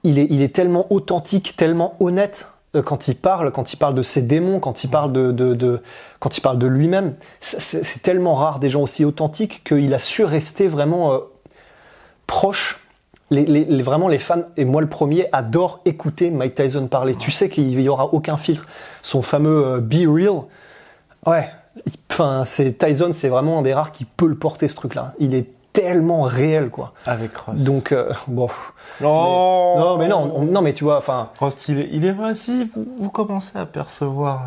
il 0.03 0.19
est, 0.19 0.27
il 0.29 0.43
est 0.43 0.53
tellement 0.55 0.85
authentique, 0.93 1.55
tellement 1.57 1.95
honnête 1.99 2.47
quand 2.81 3.07
il 3.07 3.15
parle, 3.15 3.51
quand 3.51 3.73
il 3.73 3.77
parle 3.77 3.95
de 3.95 4.01
ses 4.01 4.21
démons, 4.21 4.59
quand 4.59 4.83
il 4.83 4.89
parle 4.89 5.11
de, 5.11 5.81
quand 6.19 6.37
il 6.37 6.41
parle 6.41 6.57
de 6.57 6.67
lui-même. 6.67 7.15
C'est- 7.39 8.01
tellement 8.01 8.35
rare 8.35 8.59
des 8.59 8.69
gens 8.69 8.81
aussi 8.81 9.05
authentiques 9.05 9.63
qu'il 9.63 9.93
a 9.93 9.99
su 9.99 10.23
rester 10.23 10.67
vraiment 10.67 11.13
euh, 11.13 11.19
proche. 12.27 12.79
Les, 13.31 13.81
vraiment, 13.81 14.07
les 14.07 14.19
fans, 14.19 14.43
et 14.55 14.65
moi 14.65 14.81
le 14.81 14.87
premier, 14.87 15.27
adorent 15.31 15.79
écouter 15.85 16.29
Mike 16.29 16.53
Tyson 16.53 16.87
parler. 16.87 17.15
Tu 17.15 17.31
sais 17.31 17.49
qu'il 17.49 17.79
y 17.81 17.89
aura 17.89 18.13
aucun 18.13 18.37
filtre. 18.37 18.67
Son 19.01 19.23
fameux 19.23 19.65
euh, 19.65 19.79
Be 19.79 20.07
Real, 20.07 20.43
ouais. 21.25 21.49
Enfin, 22.11 22.43
Tyson, 22.45 23.11
c'est 23.13 23.27
vraiment 23.27 23.59
un 23.59 23.61
des 23.63 23.73
rares 23.73 23.91
qui 23.91 24.05
peut 24.05 24.27
le 24.27 24.35
porter 24.35 24.67
ce 24.67 24.75
truc-là. 24.75 25.13
Il 25.19 25.33
est 25.33 25.47
tellement 25.75 26.21
réel, 26.23 26.69
quoi. 26.69 26.93
Avec 27.05 27.35
Rust. 27.37 27.63
Donc, 27.65 27.91
euh, 27.91 28.11
bon. 28.27 28.49
non, 29.01 29.77
Non, 29.79 29.97
mais 29.97 30.07
non, 30.07 30.31
on- 30.35 30.43
non, 30.45 30.61
mais 30.61 30.73
tu 30.73 30.83
vois, 30.83 30.97
enfin, 30.97 31.29
Rust, 31.39 31.67
il 31.69 31.79
est, 31.79 31.89
il 31.91 32.05
est 32.05 32.11
vous, 32.13 32.85
vous 32.99 33.09
commencez 33.09 33.57
à 33.57 33.65
percevoir 33.65 34.41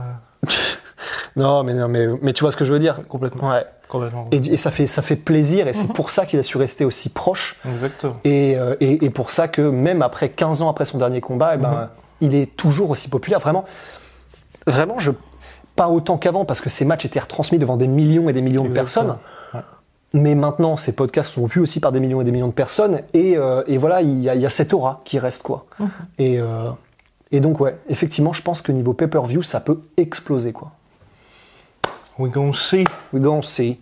euh, 0.47 0.51
non, 1.37 1.63
mais 1.63 1.75
non, 1.75 1.89
mais, 1.89 2.07
mais 2.23 2.33
tu 2.33 2.43
vois 2.43 2.53
ce 2.53 2.57
que 2.57 2.65
je 2.65 2.73
veux 2.73 2.79
dire. 2.79 3.01
complètement, 3.09 3.51
Ouais. 3.51 3.65
complètement. 3.89 4.27
Et, 4.33 4.37
et 4.39 4.57
ça 4.57 4.71
fait, 4.71 4.87
ça 4.87 5.03
fait 5.03 5.17
plaisir, 5.17 5.69
et 5.69 5.73
c'est 5.73 5.93
pour 5.93 6.11
ça 6.11 6.27
qu'il 6.27 6.39
a 6.39 6.43
su 6.43 6.57
rester 6.59 6.85
aussi 6.85 7.09
proche. 7.09 7.57
Exactement. 7.69 8.17
Et, 8.25 8.57
euh, 8.59 8.75
et, 8.81 9.05
et 9.05 9.11
pour 9.11 9.31
ça 9.31 9.49
que 9.49 9.63
même 9.63 10.03
après 10.03 10.31
15 10.31 10.63
ans 10.63 10.69
après 10.71 10.85
son 10.85 10.99
dernier 10.99 11.21
combat, 11.21 11.53
eh 11.55 11.59
ben, 11.59 11.71
Mhm. 11.71 11.89
il 12.23 12.35
est 12.35 12.57
toujours 12.57 12.91
aussi 12.91 13.09
populaire. 13.09 13.39
Vraiment, 13.41 13.65
vraiment, 14.67 14.99
je, 14.99 15.13
pas 15.77 15.89
autant 15.89 16.17
qu'avant 16.19 16.45
parce 16.45 16.61
que 16.61 16.71
ces 16.71 16.85
matchs 16.85 17.05
étaient 17.05 17.21
retransmis 17.21 17.59
devant 17.59 17.77
des 17.77 17.87
millions 17.87 18.29
et 18.29 18.33
des 18.33 18.43
millions 18.43 18.65
de 18.65 18.73
personnes. 18.75 19.17
Mais 20.15 20.35
maintenant, 20.35 20.77
ces 20.79 20.93
podcasts 20.93 21.33
sont 21.33 21.45
vus 21.45 21.61
aussi 21.61 21.81
par 21.81 21.93
des 21.93 22.01
millions 22.01 22.21
et 22.21 22.25
des 22.25 22.33
millions 22.33 22.49
de 22.49 22.53
personnes. 22.53 23.03
Et, 23.13 23.37
euh, 23.37 23.63
et 23.67 23.77
voilà, 23.77 24.01
il 24.01 24.21
y, 24.23 24.29
a, 24.31 24.35
il 24.35 24.41
y 24.41 24.47
a 24.47 24.49
cette 24.49 24.73
aura 24.73 25.03
qui 25.05 25.19
reste, 25.19 25.43
quoi. 25.43 25.67
Mhm. 25.79 25.89
Et, 26.19 26.39
euh, 26.41 26.71
et 27.31 27.41
donc, 27.41 27.61
ouais, 27.61 27.77
effectivement, 27.91 28.33
je 28.33 28.41
pense 28.43 28.63
que 28.63 28.73
niveau 28.73 28.95
pay-per-view, 28.95 29.43
ça 29.43 29.61
peut 29.61 29.81
exploser, 29.99 30.53
quoi. 30.53 30.73
We 32.19 32.33
gonna 32.33 32.53
see. 32.55 32.85
We 33.13 33.23
gonna 33.23 33.43
see. 33.43 33.79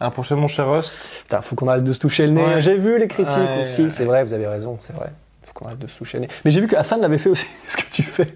À 0.00 0.04
la 0.06 0.10
prochaine, 0.10 0.38
mon 0.38 0.48
cher 0.48 0.70
Rust. 0.70 0.94
Putain, 1.24 1.40
faut 1.42 1.54
qu'on 1.54 1.68
arrête 1.68 1.84
de 1.84 1.92
se 1.92 1.98
toucher 2.00 2.26
le 2.26 2.32
nez. 2.32 2.42
Ouais. 2.44 2.62
J'ai 2.62 2.76
vu 2.76 2.98
les 2.98 3.08
critiques 3.08 3.34
Ouais, 3.36 3.60
aussi. 3.60 3.82
ouais. 3.84 3.88
C'est 3.88 4.04
vrai, 4.04 4.24
vous 4.24 4.32
avez 4.32 4.46
raison, 4.46 4.76
c'est 4.80 4.94
vrai. 4.94 5.12
Faut 5.42 5.52
qu'on 5.52 5.66
arrête 5.66 5.78
de 5.78 5.86
se 5.86 5.98
toucher 5.98 6.18
le 6.18 6.22
nez. 6.22 6.28
Mais 6.44 6.50
j'ai 6.50 6.60
vu 6.60 6.66
que 6.66 6.76
Hassan 6.76 7.00
l'avait 7.00 7.18
fait 7.18 7.28
aussi. 7.30 7.46
ce 7.68 7.76
que 7.76 7.88
tu 7.90 8.02
fais 8.02 8.28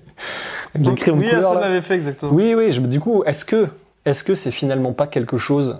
de 0.74 0.88
oui, 0.90 0.96
couleur, 1.00 1.48
ça 1.48 1.54
là. 1.54 1.60
l'avait 1.62 1.82
fait 1.82 1.94
exactement. 1.94 2.32
Oui, 2.32 2.54
oui. 2.56 2.72
je- 2.72 2.80
du 2.80 2.98
coup, 3.00 3.22
est-ce 3.24 3.44
que, 3.44 3.68
est-ce 4.04 4.22
que 4.24 4.34
c'est 4.34 4.50
finalement 4.50 4.92
pas 4.92 5.06
quelque 5.06 5.36
chose 5.38 5.78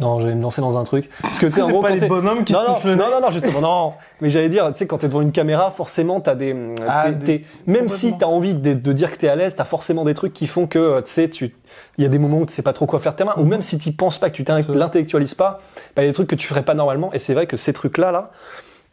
Non, 0.00 0.18
je 0.18 0.26
vais 0.26 0.34
me 0.34 0.42
lancer 0.42 0.60
dans 0.60 0.76
un 0.76 0.82
truc. 0.82 1.08
Parce 1.22 1.38
que 1.38 1.46
tu 1.46 1.52
sais, 1.52 1.62
en 1.62 1.68
gros, 1.68 1.80
pas 1.80 1.88
quand 1.88 1.94
les 1.94 2.00
t'es- 2.00 2.08
bonhommes 2.08 2.42
qui 2.42 2.52
non, 2.52 2.62
se 2.62 2.66
non, 2.66 2.74
touchent 2.74 2.84
le 2.84 2.94
nez 2.96 3.02
non, 3.04 3.10
non, 3.12 3.20
non, 3.20 3.30
justement, 3.30 3.60
non. 3.60 3.92
Mais 4.20 4.28
j'allais 4.28 4.48
dire, 4.48 4.66
tu 4.72 4.78
sais, 4.78 4.86
quand 4.88 4.98
t'es 4.98 5.06
devant 5.06 5.20
une 5.20 5.30
caméra, 5.30 5.70
forcément, 5.70 6.20
t'as 6.20 6.34
des, 6.34 6.56
Ah, 6.88 7.04
t'es- 7.06 7.12
des- 7.38 7.44
même 7.66 7.88
si 7.88 8.12
t'as 8.18 8.26
envie 8.26 8.54
de, 8.54 8.74
de 8.74 8.92
dire 8.92 9.12
que 9.12 9.16
t'es 9.18 9.28
à 9.28 9.36
l'aise, 9.36 9.54
t'as 9.54 9.62
forcément 9.64 10.02
des 10.04 10.14
trucs 10.14 10.32
qui 10.32 10.48
font 10.48 10.66
que, 10.66 11.00
tu 11.02 11.12
sais, 11.12 11.28
tu, 11.30 11.54
il 11.96 12.02
y 12.02 12.06
a 12.06 12.10
des 12.10 12.18
moments 12.18 12.38
où 12.38 12.46
tu 12.46 12.52
sais 12.52 12.62
pas 12.62 12.72
trop 12.72 12.86
quoi 12.86 12.98
faire 12.98 13.12
de 13.12 13.18
tes 13.18 13.24
mains, 13.24 13.34
ou 13.36 13.44
même 13.44 13.62
si 13.62 13.78
tu 13.78 13.92
penses 13.92 14.18
pas, 14.18 14.30
que 14.30 14.34
tu 14.42 14.44
l'intellectualises 14.74 15.34
pas, 15.34 15.60
bah, 15.94 16.02
il 16.02 16.06
y 16.06 16.08
a 16.08 16.10
des 16.10 16.14
trucs 16.14 16.28
que 16.28 16.34
tu 16.34 16.48
ferais 16.48 16.62
pas 16.64 16.74
normalement. 16.74 17.12
Et 17.12 17.20
c'est 17.20 17.34
vrai 17.34 17.46
que 17.46 17.56
ces 17.56 17.72
trucs-là, 17.72 18.10
là, 18.10 18.30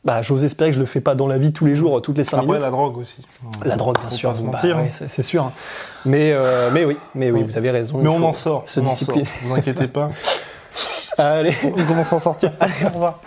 bah, 0.04 0.22
j'ose 0.24 0.44
espérer 0.44 0.70
que 0.72 0.76
je 0.76 0.80
le 0.80 0.88
fais 0.88 1.02
pas 1.02 1.14
dans 1.14 1.28
la 1.28 1.38
vie 1.38 1.52
tous 1.54 1.66
les 1.66 1.76
jours, 1.76 2.00
toutes 2.02 2.18
les 2.18 2.24
cinq 2.24 2.38
Après, 2.38 2.48
minutes. 2.48 2.62
la 2.64 2.70
drogue 2.72 2.98
aussi. 2.98 3.24
La 3.66 3.76
drogue, 3.76 3.98
bien 4.08 4.10
sûr. 4.18 4.34
Bah, 4.34 4.60
oui, 4.64 4.86
c'est 4.90 5.22
sûr. 5.24 5.52
Mais, 6.06 6.32
euh, 6.34 6.72
mais 6.74 6.86
oui, 6.86 6.98
mais 7.14 7.30
oui, 7.30 7.40
Ouais. 7.42 7.46
vous 7.46 7.58
avez 7.58 7.70
raison. 7.70 8.00
Mais 8.02 8.10
on 8.10 8.24
en 8.24 8.34
sort. 8.34 8.64
Se 8.66 8.80
on 8.80 8.86
en 8.86 8.90
discipliner. 8.90 9.26
sort. 9.26 9.34
Vous 9.44 9.54
inquiétez 9.56 9.88
pas. 9.88 10.10
Allez. 11.18 11.56
on 11.64 11.86
commence 11.86 12.14
à 12.14 12.16
en 12.16 12.20
sortir. 12.20 12.52
Allez, 12.60 12.86
au 12.86 12.90
revoir. 12.90 13.20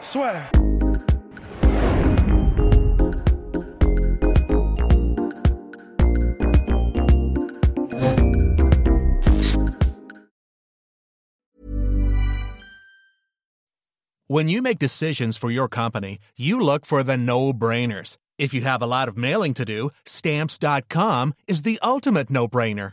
When 14.26 14.48
you 14.48 14.62
make 14.62 14.78
decisions 14.80 15.36
for 15.36 15.50
your 15.50 15.68
company, 15.68 16.18
you 16.36 16.58
look 16.58 16.86
for 16.86 17.04
the 17.04 17.16
no 17.16 17.52
brainers. 17.52 18.16
If 18.36 18.52
you 18.52 18.62
have 18.62 18.82
a 18.82 18.86
lot 18.86 19.06
of 19.06 19.16
mailing 19.16 19.54
to 19.54 19.64
do, 19.64 19.90
stamps.com 20.06 21.34
is 21.46 21.62
the 21.62 21.78
ultimate 21.82 22.30
no 22.30 22.48
brainer. 22.48 22.92